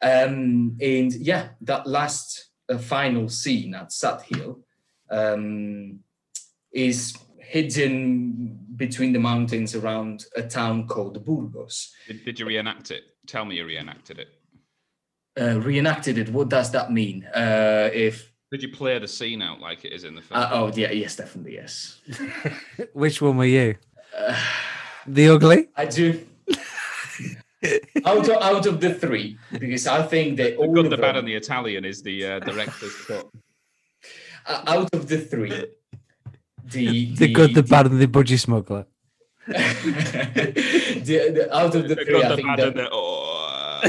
um, 0.03 0.77
and 0.81 1.13
yeah, 1.15 1.49
that 1.61 1.87
last 1.87 2.51
final 2.81 3.29
scene 3.29 3.75
at 3.75 3.93
Sad 3.93 4.23
Hill 4.23 4.61
um, 5.11 6.01
is 6.73 7.17
hidden 7.39 8.59
between 8.77 9.13
the 9.13 9.21
mountains 9.21 9.75
around 9.75 10.25
a 10.37 10.43
town 10.43 10.87
called 10.89 11.25
Burgos. 11.25 11.93
Did, 12.09 12.25
did 12.25 12.41
you 12.41 12.47
reenact 12.47 12.91
it? 12.91 13.05
Tell 13.27 13.45
me 13.45 13.57
you 13.57 13.65
reenacted 13.65 14.19
it. 14.19 14.29
Uh, 15.39 15.61
reenacted 15.61 16.17
it. 16.19 16.29
What 16.31 16.49
does 16.49 16.71
that 16.71 16.91
mean? 16.91 17.25
Uh, 17.35 17.91
if 17.93 18.33
Did 18.51 18.63
you 18.63 18.71
play 18.71 18.99
the 18.99 19.07
scene 19.09 19.43
out 19.43 19.61
like 19.61 19.85
it 19.85 19.93
is 19.93 20.05
in 20.05 20.15
the 20.15 20.23
film? 20.23 20.41
uh, 20.41 20.49
oh 20.51 20.73
yeah, 20.75 20.91
yes, 20.93 21.17
definitely 21.17 21.55
yes. 21.55 22.01
Which 22.95 23.21
one 23.21 23.37
were 23.37 23.45
you? 23.45 23.75
Uh, 24.17 24.35
The 25.07 25.29
ugly? 25.29 25.69
I 25.77 25.85
do. 25.85 26.25
out 28.07 28.29
of 28.29 28.37
out 28.43 28.67
of 28.67 28.81
the 28.81 28.95
three, 28.95 29.37
because 29.53 29.87
I 29.87 30.03
think 30.03 30.37
that 30.39 30.53
the 30.57 30.57
all 30.57 30.73
good, 30.73 30.89
the 30.91 30.97
bad, 30.97 31.17
them- 31.17 31.17
and 31.21 31.29
the 31.29 31.35
Italian 31.35 31.85
is 31.85 32.03
the 32.03 32.17
uh, 32.27 32.39
director's 32.41 32.97
cut. 33.07 33.27
uh, 34.47 34.63
out 34.67 34.89
of 34.95 35.07
the 35.07 35.19
three, 35.19 35.53
the 36.65 37.15
The 37.15 37.29
good, 37.33 37.55
the 37.55 37.63
bad, 37.63 37.87
and 37.87 38.01
the 38.01 38.07
budgie 38.09 38.39
smuggler. 38.41 38.87
the, 39.47 41.33
the- 41.37 41.49
out 41.55 41.75
of 41.75 41.83
the 41.89 41.95
The 41.95 42.05
three, 42.05 42.05
good, 42.07 42.25
I 42.25 42.29
the 42.31 42.37
think 42.37 42.49
bad, 42.49 42.59
that- 42.59 42.69
and 42.69 42.79
the 42.79 42.89
oh. 42.91 43.83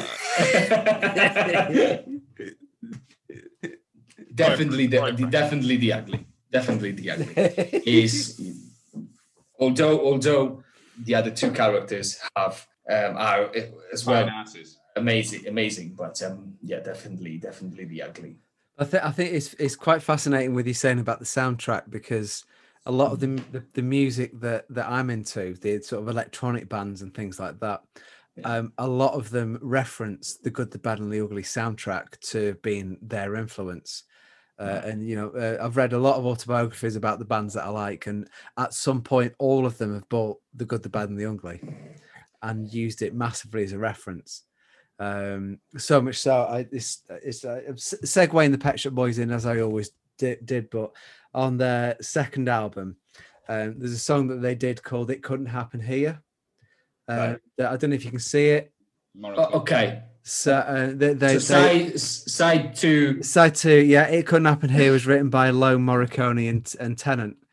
Definitely 4.33 4.87
the, 4.87 5.13
the 5.15 5.27
definitely 5.29 5.77
the 5.77 5.93
ugly. 5.93 6.27
Definitely 6.51 6.91
the 6.91 7.11
ugly. 7.11 7.33
Is 7.85 8.39
although 9.59 10.05
although 10.05 10.63
the 11.03 11.15
other 11.15 11.31
two 11.31 11.51
characters 11.51 12.19
have 12.35 12.65
um, 12.89 13.17
are 13.17 13.45
uh, 13.45 13.61
as 13.91 14.05
well 14.05 14.27
Fine 14.27 14.65
amazing 14.97 15.47
amazing 15.47 15.93
but 15.95 16.21
um 16.23 16.55
yeah 16.61 16.79
definitely 16.79 17.37
definitely 17.37 17.85
the 17.85 18.01
ugly. 18.01 18.37
I 18.77 18.85
think 18.85 19.03
I 19.03 19.11
think 19.11 19.33
it's 19.33 19.53
it's 19.55 19.75
quite 19.75 20.01
fascinating 20.01 20.53
with 20.53 20.67
you 20.67 20.73
saying 20.73 20.99
about 20.99 21.19
the 21.19 21.25
soundtrack 21.25 21.89
because 21.89 22.45
a 22.85 22.91
lot 22.91 23.11
of 23.11 23.19
the 23.19 23.27
the, 23.51 23.63
the 23.73 23.81
music 23.81 24.39
that 24.39 24.65
that 24.69 24.89
I'm 24.89 25.09
into, 25.09 25.53
the 25.53 25.81
sort 25.81 26.01
of 26.01 26.09
electronic 26.09 26.69
bands 26.69 27.01
and 27.01 27.13
things 27.13 27.39
like 27.39 27.59
that, 27.59 27.81
Yeah. 28.37 28.57
um, 28.57 28.73
a 28.77 28.87
lot 28.87 29.13
of 29.13 29.29
them 29.29 29.57
reference 29.61 30.35
the 30.37 30.49
good, 30.51 30.71
the 30.71 30.79
bad, 30.79 30.99
and 30.99 31.11
the 31.11 31.21
ugly 31.21 31.43
soundtrack 31.43 32.19
to 32.31 32.55
being 32.61 32.97
their 33.01 33.35
influence. 33.35 34.03
Uh, 34.59 34.81
and 34.85 35.07
you 35.07 35.15
know, 35.15 35.29
uh, 35.29 35.63
I've 35.63 35.77
read 35.77 35.93
a 35.93 35.99
lot 35.99 36.17
of 36.17 36.25
autobiographies 36.25 36.95
about 36.95 37.19
the 37.19 37.25
bands 37.25 37.53
that 37.53 37.65
I 37.65 37.69
like, 37.69 38.07
and 38.07 38.27
at 38.57 38.73
some 38.73 39.01
point, 39.01 39.33
all 39.37 39.67
of 39.67 39.77
them 39.77 39.93
have 39.93 40.09
bought 40.09 40.39
the 40.55 40.65
good, 40.65 40.81
the 40.81 40.89
bad, 40.89 41.09
and 41.09 41.19
the 41.19 41.27
ugly, 41.27 41.61
and 42.41 42.71
used 42.73 43.03
it 43.03 43.13
massively 43.13 43.63
as 43.63 43.73
a 43.73 43.77
reference. 43.77 44.43
Um, 44.99 45.59
so 45.77 46.01
much 46.01 46.17
so, 46.17 46.41
I 46.41 46.65
it's 46.71 47.03
it's 47.09 47.45
uh, 47.45 47.61
segueing 47.75 48.51
the 48.51 48.57
Pet 48.57 48.79
Shop 48.79 48.93
Boys 48.93 49.19
in 49.19 49.29
as 49.29 49.45
I 49.45 49.59
always 49.59 49.91
did, 50.17 50.43
did 50.43 50.71
but 50.71 50.91
on 51.35 51.57
their 51.57 51.95
second 52.01 52.49
album, 52.49 52.95
um, 53.47 53.75
there's 53.77 53.91
a 53.91 53.99
song 53.99 54.27
that 54.29 54.41
they 54.41 54.55
did 54.55 54.81
called 54.81 55.11
"It 55.11 55.21
Couldn't 55.21 55.45
Happen 55.45 55.79
Here." 55.79 56.23
Uh, 57.07 57.35
Right. 57.59 57.67
I 57.71 57.77
don't 57.77 57.89
know 57.91 57.95
if 57.95 58.05
you 58.05 58.11
can 58.11 58.19
see 58.19 58.49
it. 58.49 58.71
Oh, 59.23 59.59
okay 59.59 60.03
So 60.23 60.53
uh, 60.55 60.91
they, 60.93 61.13
they, 61.13 61.39
so 61.39 61.61
they- 61.61 61.89
side 61.97 61.99
side 61.99 62.75
two 62.75 63.23
Side 63.23 63.55
two, 63.55 63.79
yeah, 63.83 64.07
it 64.07 64.27
couldn't 64.27 64.45
happen 64.45 64.69
here 64.69 64.91
was 64.91 65.07
written 65.07 65.29
by 65.29 65.49
Lowe 65.49 65.77
Morricone 65.77 66.49
and, 66.49 66.75
and 66.79 66.97
Tennant. 66.97 67.37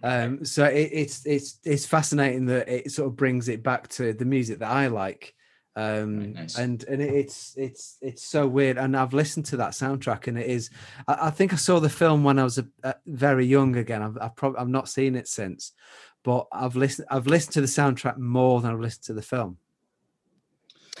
Um, 0.00 0.44
so 0.44 0.64
it, 0.64 0.90
it's 0.92 1.26
it's 1.26 1.58
it's 1.64 1.84
fascinating 1.84 2.46
that 2.46 2.68
it 2.68 2.92
sort 2.92 3.08
of 3.08 3.16
brings 3.16 3.48
it 3.48 3.64
back 3.64 3.88
to 3.96 4.12
the 4.12 4.24
music 4.24 4.60
that 4.60 4.70
I 4.70 4.86
like, 4.86 5.34
um, 5.74 6.18
Right, 6.18 6.34
nice. 6.34 6.56
and 6.56 6.84
and 6.84 7.02
it's 7.02 7.54
it's 7.56 7.98
it's 8.00 8.22
so 8.22 8.46
weird. 8.46 8.78
And 8.78 8.96
I've 8.96 9.12
listened 9.12 9.46
to 9.46 9.56
that 9.56 9.72
soundtrack, 9.72 10.28
and 10.28 10.38
it 10.38 10.46
is. 10.46 10.70
I, 11.08 11.26
I 11.26 11.30
think 11.30 11.52
I 11.52 11.56
saw 11.56 11.80
the 11.80 11.88
film 11.88 12.22
when 12.22 12.38
I 12.38 12.44
was 12.44 12.58
a, 12.58 12.66
a 12.84 12.94
very 13.08 13.44
young 13.46 13.74
again. 13.74 14.00
I've 14.02 14.16
I've, 14.20 14.36
prob- 14.36 14.54
I've 14.56 14.68
not 14.68 14.88
seen 14.88 15.16
it 15.16 15.26
since, 15.26 15.72
but 16.24 16.46
I've 16.52 16.76
listened 16.76 17.06
I've 17.10 17.26
listened 17.26 17.54
to 17.54 17.60
the 17.60 17.66
soundtrack 17.66 18.18
more 18.18 18.60
than 18.60 18.72
I've 18.72 18.80
listened 18.80 19.04
to 19.04 19.12
the 19.14 19.22
film. 19.22 19.58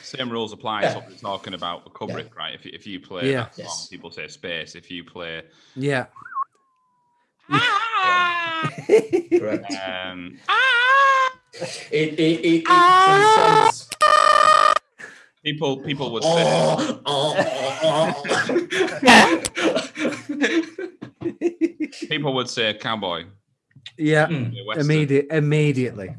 Same 0.00 0.30
rules 0.30 0.52
apply. 0.52 0.82
Yeah. 0.82 0.90
to 0.94 0.98
what 1.00 1.08
we're 1.08 1.16
talking 1.16 1.54
about 1.54 1.84
with 1.84 1.92
Kubrick, 1.92 2.34
right? 2.36 2.54
If 2.54 2.64
you, 2.64 2.70
if 2.74 2.86
you 2.86 3.00
play 3.00 3.32
Yeah. 3.32 3.44
that 3.44 3.54
song, 3.56 3.64
Yes. 3.66 3.88
people 3.88 4.10
say 4.10 4.28
space. 4.28 4.74
If 4.74 4.90
you 4.90 5.04
play, 5.04 5.42
Yeah. 5.74 6.06
correct 9.38 9.72
um, 9.86 10.38
it 11.90 11.92
it, 11.92 12.18
it, 12.18 12.44
it 12.44 12.64
transcends 12.66 13.88
people 15.42 15.78
people 15.78 16.12
would 16.12 16.22
say, 16.22 16.30
oh, 16.46 17.00
oh, 17.06 17.34
oh. 17.82 18.22
people 22.08 22.34
would 22.34 22.48
say 22.50 22.74
cowboy. 22.74 23.24
Yeah, 23.98 24.26
Mm. 24.28 24.54
immediate 24.76 25.26
immediately. 25.30 26.14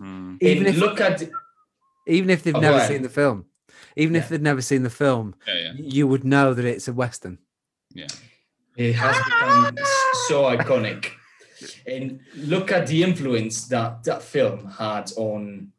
Mm. 0.00 0.38
Even 0.40 0.66
if 0.66 0.76
look 0.76 1.00
at 1.00 1.22
even 2.06 2.30
if 2.30 2.42
they've 2.42 2.54
Oh, 2.54 2.60
never 2.60 2.76
ahead. 2.78 2.88
seen 2.90 3.02
the 3.02 3.08
film 3.08 3.44
even 3.96 4.16
if 4.16 4.28
they've 4.28 4.42
never 4.42 4.60
seen 4.60 4.82
the 4.82 4.90
film 4.90 5.34
Yeah, 5.46 5.54
yeah, 5.54 5.72
you 5.76 6.06
would 6.08 6.24
know 6.24 6.52
that 6.54 6.64
it's 6.64 6.88
a 6.88 6.92
western 6.92 7.38
yeah. 7.94 8.08
it 8.76 8.92
has 8.94 9.16
become 9.24 9.78
so 10.28 10.42
iconic 10.56 11.10
and 11.86 12.20
look 12.34 12.72
at 12.72 12.86
the 12.88 13.02
influence 13.04 13.68
that 13.68 14.02
that 14.04 14.20
film 14.22 14.66
had 14.66 15.12
on 15.16 15.70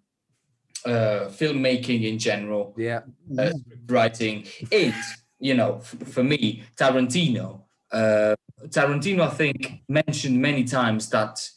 uh, 0.86 1.28
filmmaking 1.39 2.04
in 2.10 2.18
general 2.18 2.74
yeah 2.78 3.02
uh, 3.38 3.52
writing 3.88 4.46
and 4.72 4.94
you 5.39 5.54
know 5.54 5.76
f- 5.82 6.08
for 6.13 6.24
me 6.24 6.63
tarantino 6.78 7.62
uh, 7.91 8.34
tarantino 8.69 9.21
i 9.21 9.30
think 9.30 9.82
mentioned 9.88 10.39
many 10.39 10.63
times 10.63 11.10
that 11.10 11.47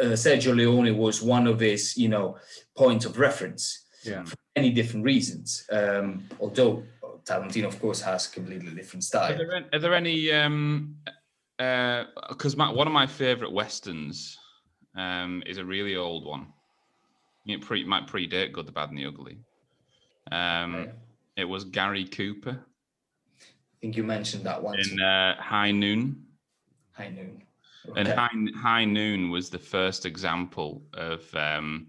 uh, 0.00 0.14
sergio 0.14 0.54
leone 0.54 0.96
was 0.96 1.22
one 1.22 1.46
of 1.46 1.60
his 1.60 1.96
you 1.96 2.08
know 2.08 2.36
points 2.76 3.04
of 3.04 3.18
reference 3.18 3.86
yeah 4.04 4.24
for 4.24 4.36
many 4.56 4.70
different 4.70 5.04
reasons 5.04 5.66
um, 5.72 6.22
although 6.40 6.82
tarantino 7.24 7.66
of 7.66 7.80
course 7.80 8.00
has 8.00 8.26
completely 8.26 8.70
different 8.74 9.02
Are 9.04 9.06
style 9.06 9.36
there, 9.36 9.52
an- 9.52 9.66
are 9.72 9.78
there 9.78 9.94
any? 9.94 10.32
Um, 10.32 10.96
because 12.28 12.56
one 12.56 12.86
of 12.86 12.92
my 12.92 13.06
favorite 13.06 13.52
westerns 13.52 14.38
um, 14.96 15.42
is 15.44 15.58
a 15.58 15.64
really 15.64 15.96
old 15.96 16.24
one. 16.24 16.46
It 17.46 17.60
pre, 17.60 17.84
might 17.84 18.06
predate 18.06 18.52
Good, 18.52 18.66
the 18.66 18.72
Bad, 18.72 18.90
and 18.90 18.98
the 18.98 19.06
Ugly. 19.06 19.38
Um. 20.30 20.88
It 21.36 21.44
was 21.44 21.62
Gary 21.62 22.04
Cooper 22.04 22.58
I 23.40 23.76
think 23.80 23.96
you 23.96 24.02
mentioned 24.02 24.44
that 24.44 24.60
one. 24.60 24.76
in 24.76 25.00
uh, 25.00 25.40
High 25.40 25.70
Noon. 25.70 26.24
High 26.98 27.10
noon. 27.10 27.42
And 27.96 28.08
High, 28.08 28.28
High 28.56 28.84
Noon 28.84 29.30
was 29.30 29.48
the 29.48 29.58
first 29.58 30.04
example 30.04 30.82
of 30.94 31.22
um, 31.34 31.86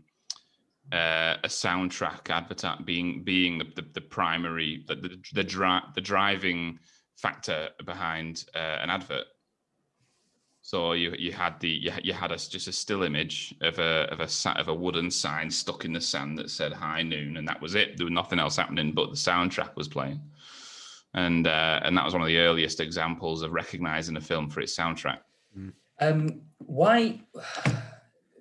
uh, 0.91 1.36
a 1.43 1.48
soundtrack 1.48 2.30
advert 2.30 2.86
being 2.86 3.24
being 3.24 3.58
the, 3.58 3.65
the, 3.76 3.86
the 3.93 4.02
primary 4.02 4.86
the 4.88 4.95
the 4.95 5.10
the, 5.34 5.43
dri- 5.43 5.88
the 5.95 6.02
driving 6.02 6.80
factor 7.17 7.69
behind 7.86 8.45
uh, 8.56 8.78
an 8.84 8.89
advert. 8.89 9.26
So 10.62 10.93
you 10.93 11.15
you 11.17 11.32
had 11.32 11.60
the 11.60 11.69
you, 11.69 11.91
had- 11.91 12.06
you 12.06 12.13
had 12.13 12.32
a, 12.32 12.38
just 12.38 12.67
a 12.67 12.72
still 12.72 13.04
image 13.04 13.56
of 13.62 13.80
a 13.80 14.08
of 14.12 14.19
a 14.22 14.60
of 14.60 14.67
a 14.67 14.74
wooden 14.74 15.10
sign 15.12 15.50
stuck 15.50 15.86
in 15.86 15.93
the 15.93 16.02
sand 16.02 16.38
that 16.38 16.50
said 16.52 16.72
High 16.72 17.02
Noon, 17.02 17.38
and 17.38 17.48
that 17.48 17.62
was 17.62 17.76
it. 17.76 17.98
There 17.98 18.06
was 18.06 18.13
nothing 18.13 18.39
else 18.39 18.58
happening, 18.58 18.93
but 18.93 19.10
the 19.10 19.15
soundtrack 19.17 19.76
was 19.76 19.88
playing. 19.88 20.22
And 21.13 21.48
uh, 21.48 21.80
and 21.84 21.98
that 21.98 22.06
was 22.06 22.13
one 22.13 22.22
of 22.22 22.28
the 22.28 22.38
earliest 22.38 22.80
examples 22.80 23.41
of 23.41 23.52
recognizing 23.52 24.15
a 24.17 24.22
film 24.22 24.50
for 24.50 24.62
its 24.62 24.78
soundtrack. 24.78 25.19
Um, 26.00 26.41
why? 26.60 27.22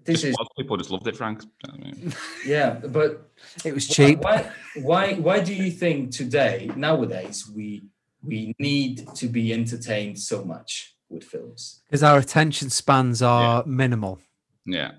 This 0.05 0.23
Just 0.23 0.31
is 0.31 0.37
was. 0.39 0.49
people 0.57 0.79
just 0.79 0.91
loved 0.91 1.07
it, 1.07 1.19
Frank. 1.19 1.45
I 1.71 1.77
mean, 1.77 2.15
yeah, 2.47 2.81
but 2.83 3.31
it 3.63 3.75
was 3.75 3.87
cheap 3.87 4.21
Why, 4.21 4.51
why? 4.77 5.13
Why 5.17 5.41
do 5.41 5.53
you 5.53 5.71
think 5.71 6.13
today, 6.13 6.71
nowadays, 6.75 7.47
we 7.55 7.83
we 8.23 8.55
need 8.59 9.07
to 9.17 9.29
be 9.29 9.53
entertained 9.53 10.19
so 10.19 10.47
much 10.47 10.97
with 11.11 11.25
films? 11.25 11.83
because 11.85 12.03
our 12.03 12.17
attention 12.17 12.71
spans 12.71 13.21
are 13.21 13.63
minimal 13.67 14.19
yeah, 14.65 14.93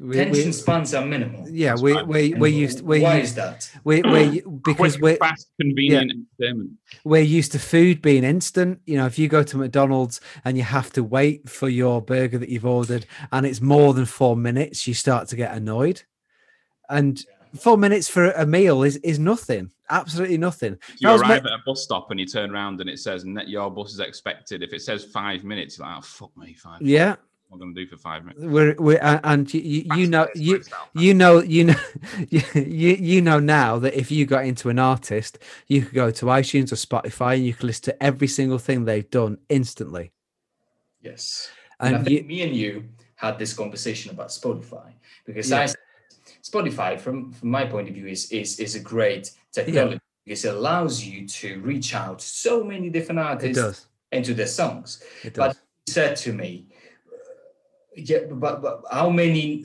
we, 0.00 0.18
Attention 0.18 0.46
we, 0.46 0.52
spans 0.52 0.94
are 0.94 1.04
minimal. 1.04 1.46
yeah 1.48 1.74
we 1.80 1.92
fine. 1.92 2.08
we 2.08 2.34
we're 2.34 2.46
used 2.46 2.80
we're 2.80 3.02
why 3.02 3.18
used, 3.18 3.30
is 3.30 3.34
that? 3.34 3.70
we 3.84 4.02
we 4.02 4.40
because 4.62 4.96
quick, 4.96 5.02
we're 5.02 5.16
fast, 5.16 5.48
convenient 5.60 6.12
entertainment. 6.40 6.70
we're 7.04 7.22
used 7.22 7.52
to 7.52 7.58
food 7.58 8.00
being 8.00 8.24
instant. 8.24 8.80
You 8.86 8.96
know, 8.96 9.06
if 9.06 9.18
you 9.18 9.28
go 9.28 9.42
to 9.42 9.56
McDonald's 9.58 10.20
and 10.44 10.56
you 10.56 10.62
have 10.62 10.90
to 10.94 11.04
wait 11.04 11.48
for 11.48 11.68
your 11.68 12.00
burger 12.00 12.38
that 12.38 12.48
you've 12.48 12.64
ordered 12.66 13.06
and 13.32 13.44
it's 13.44 13.60
more 13.60 13.92
than 13.92 14.06
four 14.06 14.34
minutes, 14.34 14.86
you 14.86 14.94
start 14.94 15.28
to 15.28 15.36
get 15.36 15.54
annoyed. 15.54 16.02
And 16.88 17.22
four 17.60 17.76
minutes 17.76 18.08
for 18.08 18.30
a 18.32 18.46
meal 18.46 18.82
is 18.82 18.96
is 18.98 19.18
nothing, 19.18 19.70
absolutely 19.90 20.38
nothing. 20.38 20.78
You 20.98 21.10
arrive 21.10 21.44
me- 21.44 21.50
at 21.50 21.58
a 21.58 21.62
bus 21.66 21.82
stop 21.82 22.10
and 22.10 22.18
you 22.18 22.26
turn 22.26 22.50
around 22.50 22.80
and 22.80 22.88
it 22.88 22.98
says 22.98 23.26
your 23.46 23.70
bus 23.70 23.92
is 23.92 24.00
expected. 24.00 24.62
If 24.62 24.72
it 24.72 24.80
says 24.80 25.04
five 25.04 25.44
minutes, 25.44 25.76
you're 25.78 25.86
like, 25.86 25.98
oh 25.98 26.00
fuck 26.02 26.34
me, 26.36 26.54
five. 26.54 26.80
minutes. 26.80 26.90
Yeah, 26.92 27.16
What 27.52 27.60
am 27.60 27.74
gonna 27.74 27.84
do 27.84 27.86
for 27.86 27.98
five 27.98 28.24
minutes? 28.24 28.42
we're 28.42 28.74
we 28.78 28.96
are 28.96 29.20
and 29.24 29.52
you 29.52 29.60
you, 29.60 29.84
you 29.94 30.06
know 30.06 30.26
you. 30.34 30.56
fast, 30.56 30.70
fast, 30.70 30.88
You 30.94 31.12
know, 31.12 31.42
you 31.42 31.64
know, 31.64 31.74
you, 32.30 32.40
you 32.54 32.94
you 32.94 33.20
know 33.20 33.40
now 33.40 33.78
that 33.78 33.92
if 33.92 34.10
you 34.10 34.24
got 34.24 34.46
into 34.46 34.70
an 34.70 34.78
artist, 34.78 35.38
you 35.68 35.82
could 35.82 35.92
go 35.94 36.10
to 36.10 36.24
iTunes 36.26 36.72
or 36.72 36.76
Spotify 36.76 37.34
and 37.34 37.44
you 37.44 37.52
could 37.52 37.64
listen 37.64 37.84
to 37.92 38.02
every 38.02 38.26
single 38.26 38.56
thing 38.56 38.86
they've 38.86 39.10
done 39.10 39.36
instantly. 39.50 40.12
Yes. 41.02 41.50
And, 41.78 41.96
And 41.96 42.08
I 42.08 42.10
you, 42.10 42.22
me 42.24 42.40
and 42.40 42.56
you 42.56 42.84
had 43.16 43.38
this 43.38 43.52
conversation 43.52 44.12
about 44.12 44.28
Spotify 44.28 44.94
because 45.26 45.50
Yeah. 45.50 45.60
I 45.60 45.66
said 45.66 45.76
Spotify, 46.42 46.98
from 46.98 47.32
from 47.32 47.50
my 47.50 47.66
point 47.66 47.86
of 47.88 47.94
view, 47.94 48.06
is 48.06 48.32
is 48.32 48.58
is 48.60 48.76
a 48.76 48.80
great 48.80 49.30
technology 49.52 50.00
because 50.24 50.46
it 50.46 50.54
allows 50.54 51.04
you 51.04 51.28
to 51.28 51.60
reach 51.60 51.94
out 51.94 52.20
to 52.20 52.26
so 52.26 52.64
many 52.64 52.88
different 52.88 53.18
artists 53.20 53.62
does. 53.62 53.86
and 54.10 54.24
to 54.24 54.32
their 54.32 54.46
songs. 54.46 55.02
But 55.22 55.34
does. 55.34 55.56
he 55.86 55.92
said 55.92 56.16
to 56.24 56.32
me, 56.32 56.68
"Yeah, 57.96 58.20
but, 58.30 58.62
but 58.62 58.82
how 58.90 59.10
many? 59.10 59.64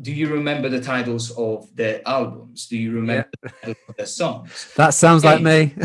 Do 0.00 0.12
you 0.12 0.28
remember 0.28 0.68
the 0.68 0.80
titles 0.80 1.30
of 1.32 1.68
the 1.76 2.06
albums? 2.08 2.66
Do 2.66 2.76
you 2.76 2.92
remember 2.92 3.28
the 3.42 3.48
titles 3.48 3.96
the 3.98 4.06
songs?" 4.06 4.72
That 4.76 4.94
sounds 4.94 5.24
like 5.24 5.42
me. 5.42 5.74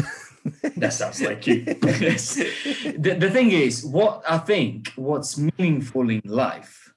That 0.78 0.94
sounds 0.94 1.22
like 1.22 1.46
you. 1.46 1.66
The, 1.66 3.18
the 3.20 3.30
thing 3.30 3.52
is, 3.52 3.84
what 3.84 4.24
I 4.26 4.38
think 4.38 4.94
what's 4.96 5.38
meaningful 5.38 6.10
in 6.10 6.22
life 6.24 6.88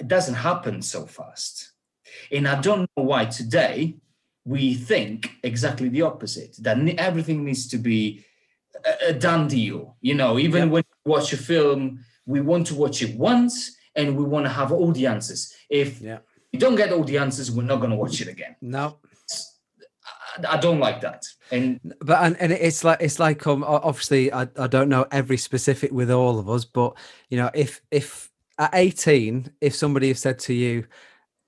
it 0.00 0.08
doesn't 0.08 0.34
happen 0.34 0.82
so 0.82 1.06
fast. 1.06 1.72
And 2.30 2.48
I 2.48 2.60
don't 2.60 2.88
know 2.96 3.04
why 3.04 3.26
today 3.26 3.96
we 4.44 4.74
think 4.74 5.30
exactly 5.42 5.88
the 5.88 6.02
opposite 6.02 6.56
that 6.60 6.78
everything 6.98 7.44
needs 7.44 7.66
to 7.68 7.78
be 7.78 8.24
a, 8.84 9.08
a 9.08 9.12
done 9.12 9.48
deal. 9.48 9.96
You 10.00 10.14
know, 10.14 10.38
even 10.38 10.70
when 10.70 10.84
we 11.04 11.10
watch 11.12 11.32
a 11.32 11.36
film, 11.36 12.04
we 12.26 12.40
want 12.40 12.66
to 12.68 12.74
watch 12.74 13.02
it 13.02 13.16
once 13.16 13.76
and 13.96 14.16
we 14.16 14.24
want 14.24 14.46
to 14.46 14.50
have 14.50 14.70
all 14.72 14.92
the 14.92 15.06
answers. 15.06 15.52
If 15.68 16.00
Yeah. 16.00 16.18
we 16.52 16.58
don't 16.58 16.76
get 16.76 16.92
all 16.92 17.04
the 17.04 17.18
answers, 17.18 17.50
we're 17.50 17.62
not 17.62 17.76
going 17.78 17.90
to 17.90 17.96
watch 17.96 18.20
it 18.20 18.28
again. 18.28 18.56
No, 18.60 18.98
I, 20.48 20.58
don't 20.58 20.78
like 20.80 21.00
that. 21.00 21.24
And 21.50 21.80
but 22.00 22.22
and, 22.22 22.36
and 22.40 22.52
it's 22.52 22.84
like 22.84 23.00
it's 23.00 23.18
like 23.18 23.46
um 23.46 23.64
obviously 23.64 24.32
I, 24.32 24.42
I 24.58 24.66
don't 24.66 24.88
know 24.88 25.06
every 25.10 25.36
specific 25.36 25.92
with 25.92 26.10
all 26.10 26.38
of 26.38 26.48
us 26.50 26.64
but 26.64 26.96
you 27.30 27.38
know 27.38 27.50
if 27.54 27.80
if 27.90 28.30
at 28.58 28.70
18 28.72 29.52
if 29.60 29.74
somebody 29.74 30.08
have 30.08 30.18
said 30.18 30.38
to 30.40 30.52
you 30.54 30.86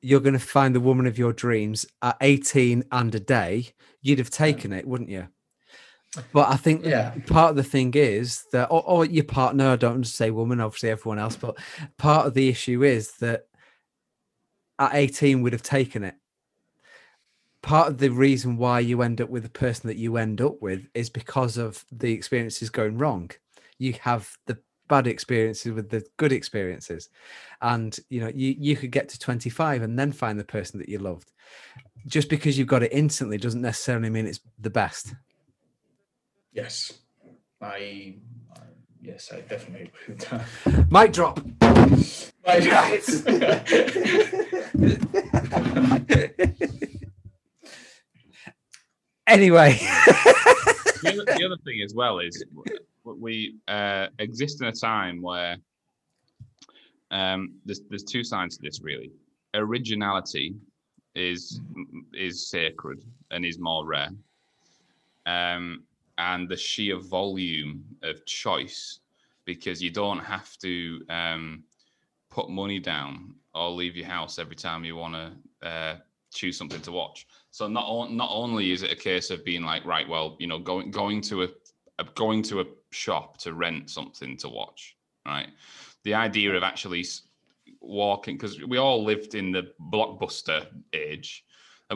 you're 0.01 0.21
going 0.21 0.35
to 0.35 0.39
find 0.39 0.75
the 0.75 0.81
woman 0.81 1.07
of 1.07 1.19
your 1.19 1.33
dreams 1.33 1.85
at 2.03 2.17
18 2.21 2.85
and 2.93 3.15
a 3.15 3.21
day 3.21 3.67
you'd 4.01 4.19
have 4.21 4.31
taken 4.31 4.73
it 4.73 4.87
wouldn't 4.87 5.11
you 5.11 5.27
but 6.33 6.49
i 6.49 6.57
think 6.57 6.85
yeah, 6.85 7.15
part 7.27 7.51
of 7.51 7.57
the 7.57 7.63
thing 7.63 7.93
is 7.95 8.45
that 8.53 8.67
or, 8.67 8.83
or 8.85 9.05
your 9.05 9.25
partner 9.25 9.71
i 9.71 9.77
don't 9.77 10.05
say 10.05 10.31
woman 10.31 10.61
obviously 10.61 10.89
everyone 10.89 11.19
else 11.19 11.37
but 11.37 11.57
part 11.99 12.27
of 12.27 12.35
the 12.35 12.49
issue 12.49 12.83
is 12.83 13.13
that 13.19 13.45
at 14.79 14.95
18 14.95 15.43
would 15.43 15.53
have 15.53 15.63
taken 15.63 16.05
it. 16.05 16.15
Part 17.63 17.89
of 17.89 17.99
the 17.99 18.11
reason 18.11 18.57
why 18.57 18.81
you 18.81 19.03
end 19.03 19.21
up 19.21 19.29
with 19.29 19.43
the 19.43 19.49
person 19.49 19.89
that 19.89 19.97
you 19.97 20.17
end 20.17 20.41
up 20.41 20.63
with 20.63 20.87
is 20.95 21.11
because 21.11 21.57
of 21.57 21.85
the 21.91 22.13
experiences 22.13 22.71
going 22.71 22.97
wrong. 22.97 23.31
You 23.79 23.95
have 24.01 24.31
the 24.47 24.59
bad 24.89 25.07
experiences 25.07 25.73
with 25.73 25.91
the 25.91 26.05
good 26.17 26.33
experiences. 26.33 27.09
And 27.61 27.99
you 28.09 28.21
know 28.21 28.29
you 28.29 28.55
you 28.59 28.77
could 28.77 28.93
get 28.93 29.09
to 29.11 29.19
25 29.19 29.83
and 29.83 29.99
then 29.99 30.13
find 30.13 30.39
the 30.39 30.45
person 30.45 30.79
that 30.79 30.89
you 30.89 30.99
loved. 30.99 31.33
Just 32.07 32.29
because 32.29 32.57
you've 32.57 32.69
got 32.69 32.85
it 32.85 32.93
instantly 32.93 33.39
doesn't 33.39 33.61
necessarily 33.61 34.09
mean 34.09 34.27
it's 34.27 34.41
the 34.61 34.71
best 34.71 35.15
yes, 36.53 36.93
I, 37.61 38.15
I 38.55 38.61
yes, 39.03 39.33
I 39.33 39.41
definitely 39.41 39.91
agree 39.91 40.15
with 40.15 40.29
that. 40.29 40.47
mic 40.91 41.13
drop. 41.13 41.41
Anyway. 49.29 49.79
The, 51.01 51.13
other, 51.13 51.39
the 51.39 51.45
other 51.45 51.57
thing 51.65 51.81
as 51.85 51.95
well 51.95 52.19
is 52.19 52.45
we 53.05 53.55
uh, 53.69 54.09
exist 54.19 54.61
in 54.61 54.67
a 54.67 54.73
time 54.73 55.23
where 55.23 55.57
um, 57.13 57.55
there's 57.65 57.83
there's 57.89 58.03
two 58.03 58.25
sides 58.25 58.57
to 58.57 58.63
this 58.63 58.81
really. 58.83 59.13
Originality 59.55 60.57
is 61.15 61.61
is 62.13 62.51
sacred 62.51 63.05
and 63.31 63.45
is 63.45 63.61
more 63.61 63.87
rare, 63.87 64.11
um, 65.27 65.85
and 66.19 66.49
the 66.49 66.57
sheer 66.57 66.99
volume 66.99 67.85
of 68.03 68.25
choice 68.27 69.01
because 69.45 69.83
you 69.83 69.91
don't 69.91 70.19
have 70.19 70.59
to 70.59 71.01
um, 71.09 71.65
put 72.31 72.51
money 72.51 72.79
down 72.79 73.35
or 73.55 73.71
leave 73.71 73.97
your 73.97 74.07
house 74.07 74.39
every 74.39 74.57
time 74.57 74.85
you 74.85 74.97
want 74.97 75.15
to 75.15 75.67
uh, 75.67 75.97
choose 76.33 76.59
something 76.59 76.83
to 76.83 76.93
watch. 76.93 77.27
So 77.51 77.67
not 77.67 78.13
not 78.13 78.31
only 78.31 78.73
is 78.73 78.83
it 78.83 78.93
a 78.93 78.97
case 78.97 79.31
of 79.31 79.45
being 79.45 79.63
like, 79.63 79.85
right, 79.85 80.09
well, 80.09 80.37
you 80.39 80.47
know, 80.47 80.59
going 80.59 80.91
going 80.91 81.21
to 81.23 81.45
a, 81.45 81.49
a 81.99 82.05
going 82.15 82.43
to 82.45 82.61
a 82.61 82.65
shop 82.91 83.39
to 83.39 83.55
rent 83.55 83.89
something 83.91 84.37
to 84.39 84.49
watch, 84.49 84.97
right? 85.27 85.49
The 86.05 86.15
idea 86.15 86.55
of 86.55 86.63
actually 86.63 87.05
walking 87.81 88.37
because 88.37 88.63
we 88.63 88.77
all 88.77 89.03
lived 89.05 89.35
in 89.35 89.53
the 89.53 89.73
blockbuster 89.91 90.67
age, 90.93 91.45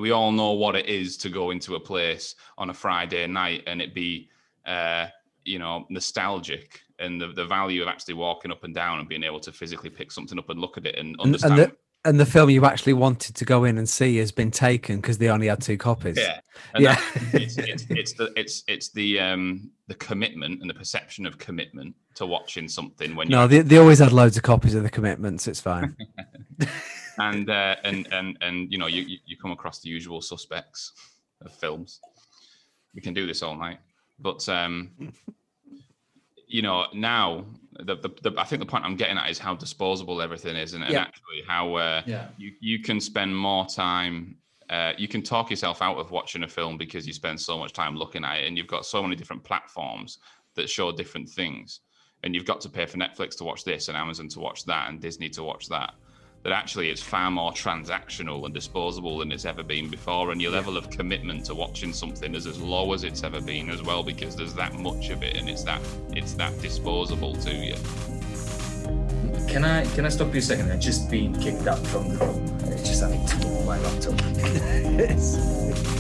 we 0.01 0.11
all 0.11 0.33
know 0.33 0.53
what 0.53 0.75
it 0.75 0.87
is 0.87 1.17
to 1.19 1.29
go 1.29 1.51
into 1.51 1.75
a 1.75 1.81
place 1.81 2.35
on 2.57 2.71
a 2.71 2.75
Friday 2.75 3.27
night 3.27 3.63
and 3.67 3.83
it 3.83 3.95
be, 3.95 4.31
uh, 4.67 5.07
you 5.45 5.59
know, 5.59 5.87
nostalgic 5.91 6.81
and 6.99 7.21
the, 7.21 7.29
the 7.29 7.45
value 7.45 7.83
of 7.83 7.89
actually 7.89 8.15
walking 8.15 8.51
up 8.51 8.65
and 8.65 8.75
down 8.75 9.01
and 9.01 9.09
being 9.09 9.25
able 9.25 9.41
to 9.41 9.53
physically 9.53 9.91
pick 9.91 10.11
something 10.13 10.39
up 10.39 10.49
and 10.49 10.61
look 10.61 10.79
at 10.79 10.87
it 10.87 10.97
and 10.97 11.09
and, 11.09 11.21
understand. 11.21 11.59
and 11.59 11.71
the 11.71 11.77
and 12.05 12.19
the 12.19 12.27
film 12.27 12.51
you 12.51 12.65
actually 12.65 12.93
wanted 12.93 13.37
to 13.37 13.45
go 13.45 13.65
in 13.65 13.79
and 13.79 13.89
see 13.89 14.17
has 14.17 14.33
been 14.33 14.51
taken 14.51 14.97
because 14.97 15.19
they 15.19 15.29
only 15.29 15.47
had 15.47 15.61
two 15.61 15.77
copies 15.77 16.17
Yeah, 16.17 16.41
and 16.75 16.83
Yeah. 16.83 17.01
it's, 17.33 17.57
it's 17.59 17.87
it's 17.91 18.13
the 18.15 18.33
it's 18.37 18.65
it's 18.67 18.91
the 18.91 19.21
um 19.21 19.71
the 19.89 19.95
commitment 19.95 20.61
and 20.61 20.71
the 20.71 20.75
perception 20.75 21.27
of 21.27 21.39
commitment 21.39 21.95
to 22.15 22.27
watching 22.27 22.69
something 22.69 23.15
when 23.15 23.29
you 23.29 23.37
no 23.37 23.47
they, 23.47 23.61
they 23.61 23.79
always 23.79 23.99
had 23.99 24.13
loads 24.13 24.37
of 24.37 24.43
copies 24.43 24.75
of 24.75 24.83
the 24.83 24.91
commitments 24.91 25.47
it's 25.47 25.61
fine 25.61 25.97
and 27.19 27.51
uh, 27.51 27.77
and 27.85 28.09
and 28.13 28.39
and 28.41 28.73
you 28.73 28.79
know 28.79 28.87
you 28.87 29.19
you 29.27 29.37
come 29.37 29.53
across 29.53 29.81
the 29.81 29.89
usual 29.89 30.21
suspects 30.21 30.93
of 31.45 31.53
films. 31.53 32.01
We 32.95 33.01
can 33.01 33.15
do 33.15 33.27
this 33.27 33.43
all 33.43 33.57
night, 33.57 33.79
but 34.19 34.47
um, 34.49 34.91
you 36.47 36.63
know 36.63 36.87
now 36.95 37.45
the, 37.81 37.97
the, 37.97 38.11
the 38.23 38.35
I 38.39 38.45
think 38.45 38.61
the 38.61 38.67
point 38.67 38.85
I'm 38.85 38.97
getting 38.97 39.17
at 39.19 39.31
is 39.31 39.39
how 39.39 39.55
disposable 39.55 40.21
everything 40.21 40.57
is, 40.57 40.75
and, 40.75 40.85
and 40.85 40.93
Yeah. 40.93 41.03
actually 41.03 41.43
how 41.47 41.75
uh, 41.75 42.03
yeah, 42.07 42.29
you 42.37 42.53
you 42.61 42.83
can 42.83 43.01
spend 43.01 43.37
more 43.37 43.67
time. 43.67 44.37
Uh, 44.71 44.93
you 44.97 45.09
can 45.09 45.23
talk 45.23 45.51
yourself 45.51 45.83
out 45.83 45.99
of 45.99 46.11
watching 46.11 46.45
a 46.45 46.49
film 46.49 46.79
because 46.79 47.07
you 47.07 47.13
spend 47.13 47.39
so 47.39 47.59
much 47.59 47.73
time 47.73 47.95
looking 47.97 48.25
at 48.25 48.39
it, 48.39 48.47
and 48.47 48.57
you've 48.57 48.67
got 48.69 48.87
so 48.87 49.03
many 49.03 49.15
different 49.15 49.45
platforms 49.45 50.19
that 50.55 50.69
show 50.69 50.93
different 50.93 51.29
things. 51.29 51.81
And 52.25 52.35
you've 52.35 52.47
got 52.47 52.61
to 52.63 52.69
pay 52.69 52.87
for 52.87 52.99
Netflix 52.99 53.37
to 53.39 53.45
watch 53.45 53.65
this, 53.65 53.89
and 53.89 53.97
Amazon 53.97 54.29
to 54.29 54.41
watch 54.41 54.65
that, 54.67 54.89
and 54.89 55.01
Disney 55.01 55.29
to 55.31 55.43
watch 55.43 55.67
that. 55.69 55.93
That 56.43 56.53
actually 56.53 56.91
it's 56.91 57.03
far 57.03 57.31
more 57.31 57.53
transactional 57.53 58.45
and 58.45 58.53
disposable 58.53 59.19
than 59.19 59.31
it's 59.31 59.45
ever 59.45 59.63
been 59.63 59.89
before, 59.89 60.33
and 60.33 60.43
your 60.43 60.51
level 60.51 60.77
of 60.77 60.91
commitment 60.91 61.45
to 61.47 61.55
watching 61.55 61.93
something 61.93 62.35
is 62.35 62.47
as 62.47 62.61
low 62.61 62.93
as 62.93 63.05
it's 63.05 63.23
ever 63.23 63.41
been 63.41 63.71
as 63.71 63.81
well, 63.83 64.03
because 64.03 64.35
there's 64.35 64.55
that 64.55 64.75
much 64.75 65.11
of 65.11 65.23
it, 65.23 65.37
and 65.37 65.49
it's 65.49 65.63
that 65.63 65.81
it's 66.11 66.35
that 66.35 66.61
disposable 66.61 67.35
to 67.37 67.55
you. 67.55 67.77
Can 69.49 69.65
I 69.65 69.85
can 69.95 70.05
I 70.05 70.09
stop 70.09 70.33
you 70.33 70.41
a 70.41 70.43
second? 70.43 70.73
I've 70.73 70.81
just 70.81 71.09
been 71.09 71.39
kicked 71.39 71.69
up 71.69 71.79
from 71.87 72.09
the 72.09 72.25
room. 72.25 72.59
I 72.65 72.77
just 72.79 73.03
having 73.03 73.25
to 73.25 73.37
move 73.47 73.67
my 73.67 73.79
laptop. 73.79 74.19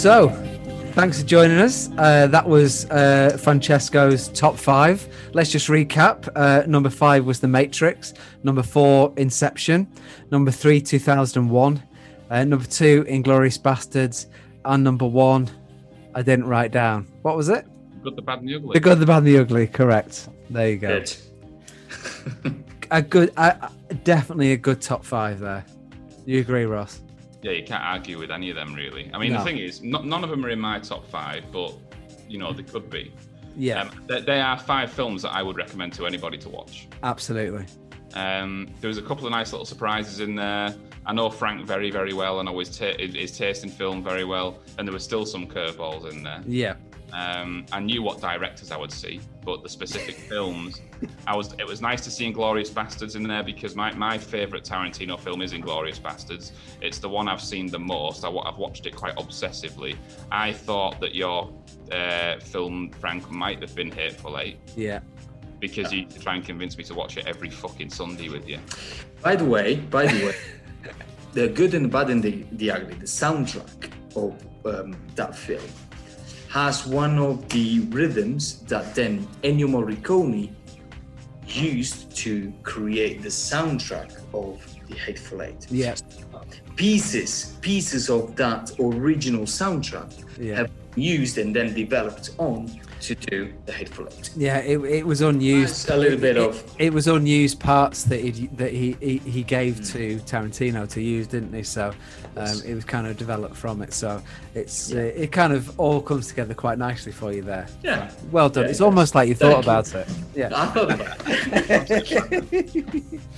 So, 0.00 0.30
thanks 0.92 1.20
for 1.20 1.26
joining 1.26 1.58
us. 1.58 1.90
Uh, 1.96 2.26
that 2.28 2.46
was 2.46 2.84
uh, 2.90 3.38
Francesco's 3.42 4.28
top 4.28 4.56
five. 4.56 5.06
Let's 5.32 5.50
just 5.50 5.68
recap. 5.68 6.28
Uh, 6.34 6.64
number 6.66 6.90
five 6.90 7.24
was 7.24 7.40
The 7.40 7.48
Matrix. 7.48 8.14
Number 8.42 8.62
four, 8.62 9.12
Inception. 9.16 9.88
Number 10.30 10.50
three, 10.50 10.80
2001. 10.80 11.82
Uh, 12.30 12.44
number 12.44 12.64
two, 12.64 13.04
Inglorious 13.08 13.58
Bastards. 13.58 14.26
And 14.64 14.84
number 14.84 15.06
one, 15.06 15.50
I 16.14 16.22
didn't 16.22 16.46
write 16.46 16.72
down. 16.72 17.06
What 17.22 17.36
was 17.36 17.48
it? 17.48 17.66
Good, 18.02 18.16
the 18.16 18.22
bad, 18.22 18.40
and 18.40 18.48
the 18.48 18.56
ugly. 18.56 18.74
The 18.74 18.80
Good, 18.80 18.98
the 18.98 19.06
Bad, 19.06 19.18
and 19.18 19.26
the 19.26 19.38
Ugly. 19.38 19.66
Correct. 19.68 20.28
There 20.48 20.70
you 20.70 20.76
go. 20.78 21.00
Good. 21.00 22.64
A 22.92 23.00
good, 23.02 23.32
uh, 23.36 23.68
definitely 24.02 24.50
a 24.50 24.56
good 24.56 24.82
top 24.82 25.04
five 25.04 25.38
there. 25.38 25.64
You 26.26 26.40
agree, 26.40 26.64
Ross? 26.64 27.00
Yeah, 27.42 27.52
you 27.52 27.64
can't 27.64 27.82
argue 27.82 28.18
with 28.18 28.30
any 28.30 28.50
of 28.50 28.56
them 28.56 28.74
really. 28.74 29.10
I 29.14 29.18
mean, 29.18 29.32
No. 29.32 29.38
the 29.38 29.44
thing 29.44 29.58
is, 29.58 29.82
not, 29.82 30.04
none 30.06 30.22
of 30.24 30.30
them 30.30 30.44
are 30.44 30.50
in 30.50 30.60
my 30.60 30.78
top 30.78 31.06
five, 31.08 31.44
but 31.52 31.72
you 32.28 32.38
know 32.38 32.52
they 32.52 32.62
could 32.62 32.90
be. 32.90 33.12
Yeah, 33.56 33.82
Um, 33.82 33.90
they, 34.06 34.20
they 34.20 34.40
are 34.40 34.58
five 34.58 34.92
films 34.92 35.22
that 35.22 35.32
I 35.34 35.42
would 35.42 35.56
recommend 35.56 35.92
to 35.94 36.06
anybody 36.06 36.38
to 36.38 36.48
watch. 36.48 36.86
absolutely. 37.02 37.64
Um, 38.14 38.68
there 38.80 38.88
was 38.88 38.98
a 38.98 39.02
couple 39.02 39.24
of 39.26 39.30
nice 39.30 39.52
little 39.52 39.64
surprises 39.66 40.20
in 40.20 40.34
there. 40.34 40.74
I 41.06 41.12
know 41.12 41.30
Frank 41.30 41.64
very, 41.66 41.90
very 41.90 42.12
well, 42.12 42.40
and 42.40 42.48
always 42.48 42.76
ta- 42.76 42.96
his 42.98 43.36
taste 43.36 43.62
in 43.64 43.70
film 43.70 44.02
very 44.02 44.24
well, 44.24 44.58
and 44.78 44.86
there 44.86 44.92
were 44.92 44.98
still 44.98 45.24
some 45.24 45.46
curveballs 45.46 46.10
in 46.10 46.22
there. 46.22 46.42
Yeah. 46.46 46.74
Um, 47.12 47.64
I 47.72 47.80
knew 47.80 48.02
what 48.02 48.20
directors 48.20 48.70
I 48.70 48.76
would 48.76 48.92
see, 48.92 49.20
but 49.44 49.62
the 49.62 49.68
specific 49.68 50.14
films, 50.14 50.80
I 51.26 51.34
was. 51.36 51.54
It 51.58 51.66
was 51.66 51.80
nice 51.80 52.02
to 52.02 52.10
see 52.10 52.26
Inglorious 52.26 52.70
Bastards 52.70 53.16
in 53.16 53.22
there 53.22 53.42
because 53.42 53.74
my, 53.74 53.92
my 53.94 54.18
favorite 54.18 54.64
Tarantino 54.64 55.18
film 55.18 55.42
is 55.42 55.52
Inglorious 55.52 55.98
Bastards. 55.98 56.52
It's 56.80 56.98
the 56.98 57.08
one 57.08 57.28
I've 57.28 57.40
seen 57.40 57.66
the 57.66 57.78
most. 57.78 58.24
I, 58.24 58.30
have 58.44 58.58
watched 58.58 58.86
it 58.86 58.94
quite 58.94 59.16
obsessively. 59.16 59.96
I 60.30 60.52
thought 60.52 61.00
that 61.00 61.14
your 61.14 61.52
uh, 61.90 62.38
film, 62.40 62.90
Frank, 62.90 63.30
might 63.30 63.60
have 63.60 63.74
been 63.74 63.90
Hateful 63.90 64.38
Eight 64.38 64.58
Yeah. 64.76 65.00
because 65.58 65.92
you 65.92 66.06
try 66.06 66.34
and 66.36 66.44
convince 66.44 66.76
me 66.76 66.84
to 66.84 66.94
watch 66.94 67.16
it 67.16 67.26
every 67.26 67.50
fucking 67.50 67.90
Sunday 67.90 68.28
with 68.28 68.48
you. 68.48 68.58
By 69.22 69.36
the 69.36 69.44
way, 69.44 69.76
by 69.76 70.06
the 70.06 70.26
way, 70.26 70.36
the 71.32 71.48
good 71.48 71.74
and 71.74 71.84
the 71.84 71.88
bad 71.88 72.10
and 72.10 72.22
the, 72.22 72.44
the 72.52 72.70
ugly, 72.70 72.94
the 72.94 73.06
soundtrack 73.06 73.90
of 74.16 74.34
um, 74.66 74.96
that 75.14 75.34
film 75.34 75.62
has 76.50 76.84
one 76.84 77.16
of 77.18 77.48
the 77.50 77.78
rhythms 77.90 78.58
that 78.62 78.92
then 78.94 79.24
Ennio 79.44 79.68
Morricone 79.68 80.50
used 81.46 82.10
to 82.16 82.52
create 82.64 83.22
the 83.22 83.28
soundtrack 83.28 84.16
of 84.34 84.60
the 84.88 84.96
Hateful 84.96 85.42
Eight. 85.42 85.66
Yeah. 85.70 85.94
Pieces, 86.74 87.56
pieces 87.60 88.10
of 88.10 88.34
that 88.36 88.72
original 88.80 89.44
soundtrack 89.44 90.12
Yeah. 90.40 90.56
have 90.56 90.70
used 90.96 91.38
and 91.38 91.54
then 91.54 91.72
developed 91.72 92.30
on 92.38 92.68
to 93.00 93.14
do 93.14 93.52
the 93.66 93.72
Hateful 93.72 94.06
Eight. 94.18 94.30
Yeah, 94.36 94.58
it, 94.58 94.78
it 94.78 95.06
was 95.06 95.20
unused. 95.22 95.74
Just 95.74 95.90
a 95.90 95.96
little 95.96 96.18
bit 96.18 96.36
it, 96.36 96.42
of- 96.48 96.74
It 96.78 96.92
was 96.92 97.06
unused 97.08 97.58
parts 97.60 98.04
that 98.04 98.20
he 98.20 98.46
that 98.56 98.72
he 98.72 98.96
he, 99.00 99.18
he 99.18 99.42
gave 99.42 99.78
Hmm. 99.78 99.84
to 99.84 100.16
Tarantino 100.20 100.88
to 100.90 101.00
use, 101.00 101.26
didn't 101.26 101.52
he? 101.52 101.62
So 101.62 101.92
um, 102.36 102.60
it 102.66 102.74
was 102.74 102.84
kind 102.84 103.06
of 103.06 103.16
developed 103.16 103.56
from 103.56 103.82
it. 103.82 103.92
So 103.92 104.22
it's 104.54 104.92
uh, 104.92 104.98
it 104.98 105.32
kind 105.32 105.52
of 105.52 105.78
all 105.80 106.00
comes 106.00 106.28
together 106.28 106.54
quite 106.54 106.78
nicely 106.78 107.12
for 107.12 107.32
you 107.32 107.42
there. 107.42 107.66
Yeah. 107.82 108.10
Well 108.30 108.48
done. 108.48 108.64
Yeah, 108.64 108.70
it's 108.70 108.80
yeah. 108.80 108.86
almost 108.86 109.14
like 109.14 109.28
you 109.28 109.34
thought 109.34 109.64
Thank 109.64 109.64
about 109.64 109.94
it. 109.94 110.08
Yeah. 110.34 110.50
I 110.54 110.66
thought 110.66 110.92
about 110.92 111.16
it. 111.26 113.20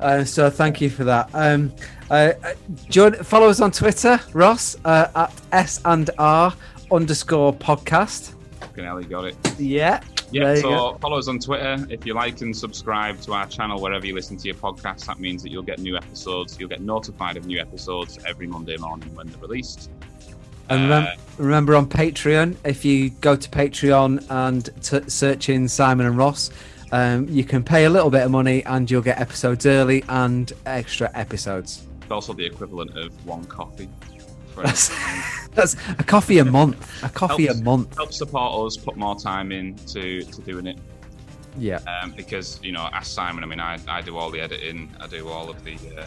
Uh, 0.00 0.24
so 0.24 0.50
thank 0.50 0.80
you 0.80 0.90
for 0.90 1.04
that. 1.04 1.30
Um, 1.32 1.72
uh, 2.10 2.32
uh, 2.42 2.52
you 2.90 3.02
want- 3.02 3.24
follow 3.24 3.48
us 3.48 3.60
on 3.60 3.70
Twitter, 3.70 4.18
Ross, 4.32 4.76
uh, 4.84 5.06
at 5.14 5.32
S 5.52 5.80
and 5.84 6.10
R 6.18 6.52
underscore 6.90 7.52
podcast. 7.54 8.34
You 8.76 9.02
got 9.04 9.24
it. 9.24 9.36
Yeah. 9.58 10.00
Yeah, 10.32 10.54
so 10.54 10.62
go. 10.62 10.98
follow 11.00 11.18
us 11.18 11.26
on 11.26 11.38
Twitter. 11.40 11.84
If 11.90 12.06
you 12.06 12.14
like 12.14 12.40
and 12.40 12.56
subscribe 12.56 13.20
to 13.22 13.32
our 13.32 13.46
channel 13.46 13.80
wherever 13.80 14.06
you 14.06 14.14
listen 14.14 14.36
to 14.36 14.46
your 14.46 14.54
podcasts, 14.54 15.06
that 15.06 15.18
means 15.18 15.42
that 15.42 15.50
you'll 15.50 15.64
get 15.64 15.80
new 15.80 15.96
episodes. 15.96 16.58
You'll 16.58 16.68
get 16.68 16.80
notified 16.80 17.36
of 17.36 17.46
new 17.46 17.58
episodes 17.58 18.18
every 18.26 18.46
Monday 18.46 18.76
morning 18.76 19.12
when 19.14 19.26
they're 19.26 19.40
released. 19.40 19.90
And 20.68 20.82
Uh, 20.82 20.84
remember, 20.84 21.12
remember 21.38 21.76
on 21.76 21.86
Patreon, 21.86 22.56
if 22.64 22.84
you 22.84 23.10
go 23.10 23.34
to 23.34 23.48
Patreon 23.50 24.24
and 24.30 24.70
t- 24.82 25.10
search 25.10 25.48
in 25.48 25.66
Simon 25.66 26.06
and 26.06 26.16
Ross, 26.16 26.50
um, 26.92 27.28
you 27.28 27.42
can 27.42 27.64
pay 27.64 27.84
a 27.86 27.90
little 27.90 28.10
bit 28.10 28.22
of 28.22 28.30
money 28.30 28.64
and 28.64 28.88
you'll 28.88 29.02
get 29.02 29.20
episodes 29.20 29.66
early 29.66 30.04
and 30.08 30.52
extra 30.66 31.10
episodes. 31.14 31.86
It's 32.02 32.10
also 32.12 32.34
the 32.34 32.46
equivalent 32.46 32.96
of 32.96 33.12
one 33.26 33.44
coffee. 33.46 33.88
For 34.60 34.66
That's, 34.66 35.48
that's 35.54 35.76
a 35.98 36.04
coffee 36.04 36.38
a 36.38 36.44
month. 36.44 37.02
A 37.02 37.08
coffee 37.08 37.46
Helps. 37.46 37.60
a 37.60 37.64
month. 37.64 37.96
help 37.96 38.12
support 38.12 38.66
us, 38.66 38.76
put 38.76 38.96
more 38.96 39.18
time 39.18 39.52
in 39.52 39.74
to, 39.86 40.22
to 40.22 40.42
doing 40.42 40.66
it. 40.66 40.78
Yeah. 41.58 41.80
Um, 42.02 42.12
because 42.12 42.60
you 42.62 42.72
know, 42.72 42.88
ask 42.92 43.12
Simon. 43.12 43.42
I 43.42 43.46
mean, 43.46 43.60
I, 43.60 43.78
I 43.88 44.00
do 44.00 44.16
all 44.16 44.30
the 44.30 44.40
editing. 44.40 44.90
I 45.00 45.06
do 45.06 45.28
all 45.28 45.50
of 45.50 45.62
the. 45.64 45.76
Uh... 45.96 46.06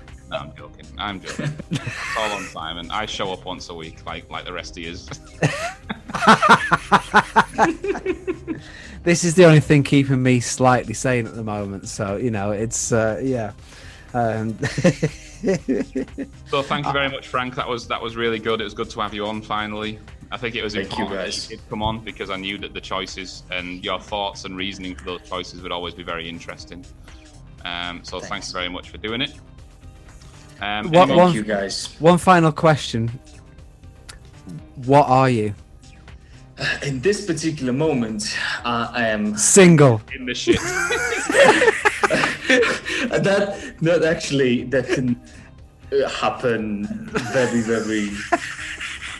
no, 0.30 0.36
I'm 0.38 0.56
joking. 0.56 0.86
I'm 0.98 1.20
joking. 1.20 1.52
it's 1.70 2.16
all 2.16 2.32
on 2.32 2.42
Simon. 2.44 2.90
I 2.90 3.06
show 3.06 3.32
up 3.32 3.44
once 3.44 3.68
a 3.68 3.74
week, 3.74 4.04
like 4.06 4.28
like 4.30 4.46
the 4.46 4.52
rest 4.52 4.78
of 4.78 4.84
yous. 4.84 5.08
This 9.06 9.22
is 9.22 9.36
the 9.36 9.44
only 9.44 9.60
thing 9.60 9.84
keeping 9.84 10.20
me 10.20 10.40
slightly 10.40 10.92
sane 10.92 11.28
at 11.28 11.36
the 11.36 11.44
moment. 11.44 11.88
So, 11.88 12.16
you 12.16 12.32
know, 12.32 12.50
it's, 12.50 12.90
uh, 12.90 13.20
yeah. 13.22 13.52
Um, 14.12 14.58
So 16.48 16.62
thank 16.62 16.86
you 16.86 16.92
very 16.92 17.08
much, 17.08 17.28
Frank. 17.28 17.54
That 17.56 17.68
was 17.68 17.86
that 17.88 18.00
was 18.00 18.16
really 18.16 18.38
good. 18.38 18.60
It 18.60 18.64
was 18.64 18.74
good 18.74 18.90
to 18.90 19.00
have 19.00 19.14
you 19.14 19.26
on 19.26 19.42
finally. 19.42 19.98
I 20.32 20.36
think 20.36 20.54
it 20.56 20.62
was 20.62 20.74
Thank 20.74 20.86
you, 20.86 20.90
important 21.04 21.18
that 21.18 21.24
guys. 21.26 21.50
you 21.50 21.56
did 21.56 21.68
come 21.68 21.82
on 21.82 22.00
because 22.00 22.30
I 22.30 22.36
knew 22.36 22.58
that 22.58 22.74
the 22.74 22.80
choices 22.80 23.44
and 23.50 23.84
your 23.84 24.00
thoughts 24.00 24.44
and 24.44 24.56
reasoning 24.56 24.94
for 24.96 25.04
those 25.04 25.28
choices 25.28 25.62
would 25.62 25.70
always 25.72 25.94
be 25.94 26.02
very 26.02 26.28
interesting. 26.28 26.84
Um, 27.64 28.00
so 28.02 28.18
thanks. 28.18 28.28
Thanks. 28.28 28.52
very 28.52 28.68
much 28.68 28.90
for 28.90 28.98
doing 28.98 29.20
it. 29.20 29.34
Um, 30.60 30.90
What- 30.90 31.02
anyone- 31.02 31.16
one- 31.16 31.26
Thank 31.32 31.36
you 31.36 31.42
guys. 31.44 31.94
one 32.00 32.18
final 32.18 32.50
question 32.52 33.08
What 34.84 35.06
are 35.08 35.30
you? 35.30 35.54
In 36.82 37.00
this 37.00 37.24
particular 37.26 37.72
moment, 37.72 38.36
uh, 38.64 38.88
I 38.92 39.08
am 39.08 39.36
Single. 39.36 40.00
in 40.14 40.26
the 40.26 40.34
shit. 40.34 40.60
that 43.22 43.76
that 43.80 44.04
actually 44.04 44.64
that 44.64 44.88
can 44.88 45.20
uh, 45.92 46.08
happen 46.08 46.86
very 47.32 47.60
very 47.60 48.10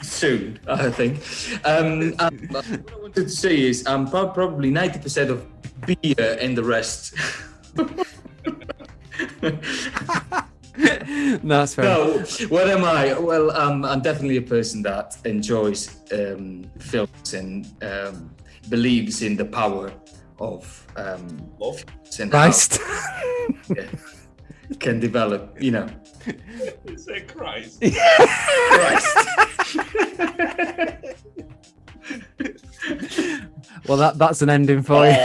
soon. 0.03 0.59
I 0.67 0.91
think. 0.91 1.23
Um, 1.65 2.15
um, 2.19 2.39
what 2.49 2.67
I 2.67 2.97
wanted 3.01 3.25
to 3.25 3.29
say 3.29 3.61
is 3.61 3.87
I'm 3.87 4.09
prob- 4.09 4.35
probably 4.35 4.71
ninety 4.71 4.99
percent 4.99 5.31
of 5.31 5.47
beer 5.87 6.39
and 6.41 6.57
the 6.57 6.65
rest. 6.65 7.15
no, 7.77 7.87
that's 11.43 11.75
fair. 11.75 11.85
no, 11.85 12.19
what 12.49 12.69
am 12.69 12.85
I? 12.85 13.19
Well, 13.19 13.51
um, 13.51 13.85
I'm 13.85 14.01
definitely 14.01 14.39
a 14.39 14.43
person 14.43 14.83
that 14.83 15.17
enjoys 15.25 15.97
um, 16.13 16.71
films 16.79 17.35
and 17.35 17.67
um, 17.83 18.31
believes 18.69 19.23
in 19.23 19.37
the 19.37 19.45
power 19.45 19.93
of 20.39 20.87
um, 20.97 21.51
Love. 21.59 21.85
and 22.21 22.31
Christ. 22.31 22.79
yeah, 23.75 23.87
can 24.81 25.01
develop. 25.01 25.57
You 25.61 25.71
know, 25.73 25.89
Say 26.97 27.23
Christ. 27.23 27.81
Christ. 27.81 29.17
well, 33.89 33.97
that 33.99 34.19
that's 34.19 34.43
an 34.43 34.51
ending 34.51 34.83
for 34.83 35.07
you. 35.07 35.13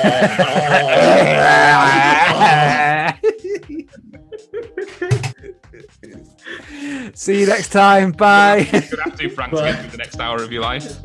See 7.14 7.42
you 7.42 7.46
next 7.46 7.70
time. 7.70 8.12
Bye. 8.12 8.68
Good 8.72 9.00
have 9.04 9.16
to, 9.18 9.30
Frank, 9.30 9.52
to 9.52 9.58
Bye. 9.58 9.72
get 9.72 9.82
through 9.82 9.92
the 9.92 9.98
next 9.98 10.20
hour 10.20 10.42
of 10.42 10.52
your 10.52 10.64
life. 10.64 10.98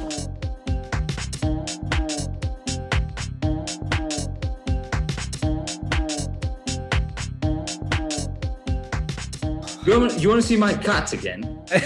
You 9.87 9.99
want, 9.99 10.21
you 10.21 10.29
want 10.29 10.41
to 10.41 10.47
see 10.47 10.57
my 10.57 10.75
cat 10.75 11.13
again? 11.13 11.61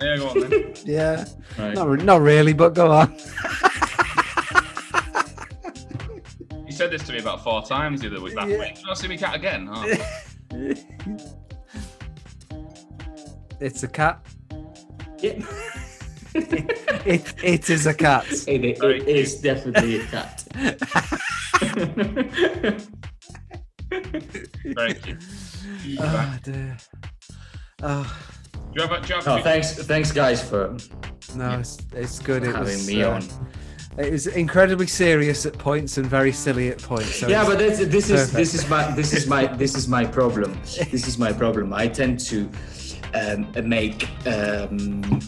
Yeah, 0.00 0.16
go 0.16 0.28
on 0.28 0.40
then. 0.48 0.74
yeah. 0.84 1.24
Right. 1.58 1.74
Not, 1.74 1.88
re- 1.88 2.04
not 2.04 2.20
really, 2.20 2.52
but 2.52 2.72
go 2.72 2.92
on. 2.92 3.12
You 6.64 6.70
said 6.72 6.92
this 6.92 7.02
to 7.08 7.12
me 7.14 7.18
about 7.18 7.42
four 7.42 7.64
times 7.66 8.02
the 8.02 8.06
other 8.06 8.20
week. 8.20 8.36
Last 8.36 8.48
Yeah. 8.48 8.60
week. 8.60 8.78
You 8.78 8.84
want 8.86 8.96
to 8.96 9.02
see 9.02 9.08
my 9.08 9.16
cat 9.16 9.34
again? 9.34 9.68
Oh. 9.68 9.92
It's 13.60 13.82
a 13.82 13.88
cat. 13.88 14.24
Yeah. 15.18 15.44
It, 17.04 17.34
it 17.42 17.68
is 17.68 17.86
a 17.88 17.94
cat. 17.94 18.24
It, 18.46 18.64
it 18.64 18.78
Very 18.78 19.00
is 19.10 19.40
definitely 19.40 19.96
a 20.00 20.04
cat. 20.06 20.44
Very 24.64 24.94
cute. 24.94 25.20
Do 25.20 25.26
you 25.26 25.47
Oh, 25.98 26.06
have, 26.06 26.42
dear. 26.42 26.76
Oh, 27.82 28.18
do 28.52 28.82
you 28.82 28.88
have, 28.88 29.02
do 29.02 29.08
you 29.08 29.14
have 29.14 29.28
Oh, 29.28 29.42
thanks, 29.42 29.74
thanks, 29.74 30.12
guys, 30.12 30.42
for 30.42 30.76
no, 31.34 31.58
it's, 31.58 31.78
it's 31.92 32.18
good. 32.18 32.42
It 32.42 32.54
having 32.54 32.64
was, 32.64 32.86
me 32.86 33.02
uh, 33.02 33.14
on. 33.14 33.22
It 33.98 34.12
was 34.12 34.26
incredibly 34.28 34.86
serious 34.86 35.44
at 35.44 35.58
points 35.58 35.98
and 35.98 36.06
very 36.06 36.32
silly 36.32 36.68
at 36.68 36.80
points. 36.80 37.16
So 37.16 37.28
Yeah, 37.28 37.44
but 37.44 37.58
that's, 37.58 37.84
this 37.86 38.10
is 38.10 38.32
this 38.32 38.54
is 38.54 38.68
my 38.68 38.90
this 38.94 39.12
is 39.12 39.26
my 39.26 39.46
this 39.46 39.74
is 39.74 39.88
my 39.88 40.04
problem. 40.04 40.52
This 40.90 41.08
is 41.08 41.18
my 41.18 41.32
problem. 41.32 41.72
I 41.72 41.88
tend 41.88 42.20
to 42.26 42.48
um, 43.14 43.68
make 43.68 44.08
um, 44.26 45.20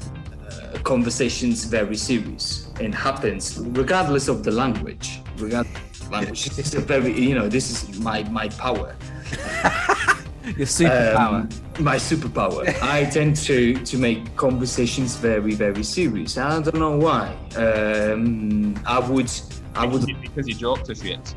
uh, 0.47 0.79
conversations 0.85 1.65
very 1.65 1.97
serious 1.97 2.71
and 2.81 2.95
happens 2.95 3.59
regardless 3.59 4.29
of 4.29 4.45
the 4.45 4.53
language. 4.53 5.21
Regardless 5.37 6.01
of 6.01 6.09
the 6.09 6.13
language, 6.17 6.45
this 6.57 6.69
is 6.69 6.75
a 6.75 6.81
very 6.81 7.13
you 7.19 7.35
know 7.35 7.49
this 7.49 7.71
is 7.71 7.99
my 7.99 8.23
my 8.25 8.49
power. 8.51 8.95
your 10.45 10.67
superpower. 10.67 11.41
Um, 11.79 11.85
my 11.85 11.97
superpower. 11.97 12.67
I 12.83 13.05
tend 13.05 13.37
to 13.49 13.75
to 13.75 13.99
make 13.99 14.35
conversations 14.37 15.17
very 15.17 15.55
very 15.55 15.83
serious. 15.85 16.37
I 16.39 16.61
don't 16.63 16.75
know 16.79 16.97
why. 16.97 17.35
Um, 17.57 18.75
I 18.87 18.99
would 18.99 19.31
I 19.75 19.87
would 19.87 20.07
because 20.23 20.49
you 20.49 20.55
joked 20.55 20.87
to 20.87 20.95
shit. 20.95 21.35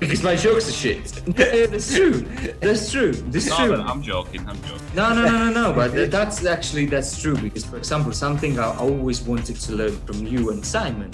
because 0.00 0.22
my 0.24 0.34
jokes 0.34 0.68
are 0.68 0.72
shit. 0.72 1.04
That's 1.70 1.94
true. 1.94 2.20
That's 2.60 2.90
true. 2.90 3.12
That's 3.12 3.48
No, 3.48 3.56
true. 3.56 3.76
no, 3.76 3.84
I'm 3.84 4.02
joking. 4.02 4.40
I'm 4.48 4.60
joking. 4.62 4.82
No, 4.94 5.14
no, 5.14 5.22
no, 5.24 5.50
no, 5.50 5.50
no. 5.52 5.72
But 5.72 6.10
that's 6.10 6.44
actually 6.44 6.86
that's 6.86 7.20
true 7.22 7.36
because, 7.36 7.64
for 7.64 7.76
example, 7.76 8.12
something 8.12 8.58
I 8.58 8.76
always 8.76 9.22
wanted 9.22 9.56
to 9.60 9.72
learn 9.76 9.96
from 10.06 10.26
you 10.26 10.50
and 10.50 10.64
Simon 10.66 11.10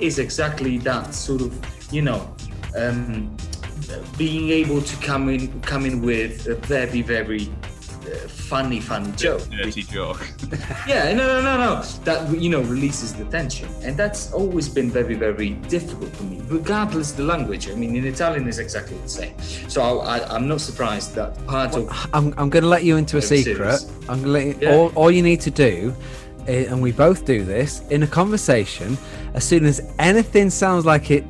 is 0.00 0.18
exactly 0.18 0.76
that 0.78 1.14
sort 1.14 1.40
of, 1.40 1.52
you 1.92 2.02
know, 2.02 2.20
um, 2.76 3.34
being 4.16 4.50
able 4.50 4.82
to 4.82 4.96
come 4.96 5.28
in, 5.28 5.60
come 5.62 5.84
in 5.86 6.02
with 6.02 6.46
a 6.46 6.54
very, 6.54 7.02
very 7.02 7.48
uh, 8.06 8.26
funny, 8.28 8.80
funny 8.80 9.12
joke. 9.16 9.42
Dirty 9.50 9.82
joke. 9.82 10.26
Yeah, 10.86 11.12
no, 11.12 11.26
no, 11.26 11.42
no, 11.42 11.56
no. 11.58 11.82
That 12.04 12.30
you 12.40 12.48
know 12.48 12.62
releases 12.62 13.12
the 13.12 13.24
tension, 13.26 13.68
and 13.82 13.94
that's 13.96 14.32
always 14.32 14.66
been 14.68 14.90
very, 14.90 15.14
very 15.14 15.50
difficult 15.68 16.10
for 16.16 16.24
me, 16.24 16.40
regardless 16.48 17.12
the 17.12 17.22
language. 17.24 17.68
I 17.68 17.74
mean, 17.74 17.94
in 17.96 18.06
Italian 18.06 18.48
is 18.48 18.58
exactly 18.58 18.96
the 18.98 19.08
same. 19.08 19.34
So 19.68 19.82
I, 19.82 20.18
I, 20.18 20.34
I'm 20.34 20.48
not 20.48 20.60
surprised 20.62 21.14
that 21.16 21.36
part 21.46 21.74
of 21.76 21.88
I'm, 22.14 22.32
I'm 22.38 22.48
going 22.48 22.62
to 22.62 22.68
let 22.68 22.84
you 22.84 22.96
into 22.96 23.16
a 23.16 23.20
I'm 23.20 23.26
secret. 23.26 23.56
serious. 23.56 23.90
I'm 24.08 24.22
going 24.22 24.24
to 24.24 24.28
let 24.28 24.46
you, 24.46 24.56
Yeah. 24.62 24.74
all, 24.74 24.88
all 24.94 25.10
you 25.10 25.22
need 25.22 25.40
to 25.42 25.50
do, 25.50 25.94
i- 26.46 26.66
and 26.70 26.80
we 26.80 26.92
both 26.92 27.26
do 27.26 27.44
this 27.44 27.82
in 27.90 28.02
a 28.02 28.06
conversation. 28.06 28.96
As 29.34 29.44
soon 29.44 29.66
as 29.66 29.80
anything 29.98 30.48
sounds 30.48 30.86
like 30.86 31.10
it 31.10 31.24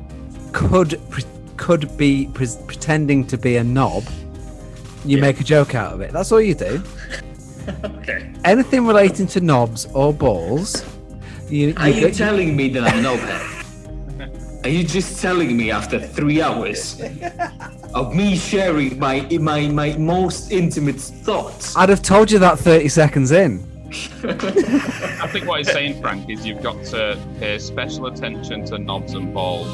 could 0.53 0.99
pre- 1.09 1.23
could 1.59 1.95
be 1.97 2.27
pre- 2.33 2.47
pretending 2.65 3.27
to 3.27 3.37
be 3.37 3.57
a 3.57 3.63
knob, 3.63 4.03
you 5.05 5.17
Yeah. 5.17 5.21
make 5.21 5.39
a 5.39 5.43
joke 5.43 5.75
out 5.75 5.93
of 5.93 6.01
it. 6.01 6.11
That's 6.11 6.31
all 6.31 6.41
you 6.41 6.55
do. 6.55 6.81
okay. 7.83 8.31
Anything 8.45 8.87
relating 8.87 9.27
to 9.27 9.39
knobs 9.41 9.85
or 9.93 10.13
balls, 10.13 10.83
you, 11.49 11.73
Are 11.77 11.89
you 11.89 12.07
get- 12.07 12.15
telling 12.15 12.55
me 12.55 12.69
that 12.69 12.83
I'm 12.83 12.99
an 12.99 13.03
knobhead? 13.05 13.45
Are 14.65 14.69
you 14.69 14.83
just 14.83 15.21
telling 15.21 15.55
me 15.55 15.71
after 15.71 15.99
three 15.99 16.41
hours 16.41 17.01
of 17.93 18.13
me 18.13 18.35
sharing 18.35 18.99
my 18.99 19.21
my 19.39 19.67
my 19.69 19.95
most 19.97 20.51
intimate 20.51 20.99
thoughts? 20.99 21.75
I'd 21.77 21.87
have 21.89 22.01
told 22.01 22.29
you 22.29 22.39
that 22.39 22.59
30 22.59 22.89
seconds 22.89 23.31
in. 23.31 23.63
I 24.23 25.27
think 25.31 25.47
what 25.47 25.59
he's 25.59 25.71
saying, 25.71 26.01
Frank, 26.01 26.29
is 26.29 26.45
you've 26.45 26.61
got 26.61 26.83
to 26.87 27.17
pay 27.39 27.57
special 27.57 28.05
attention 28.07 28.65
to 28.65 28.77
knobs 28.77 29.13
and 29.13 29.33
balls. 29.33 29.73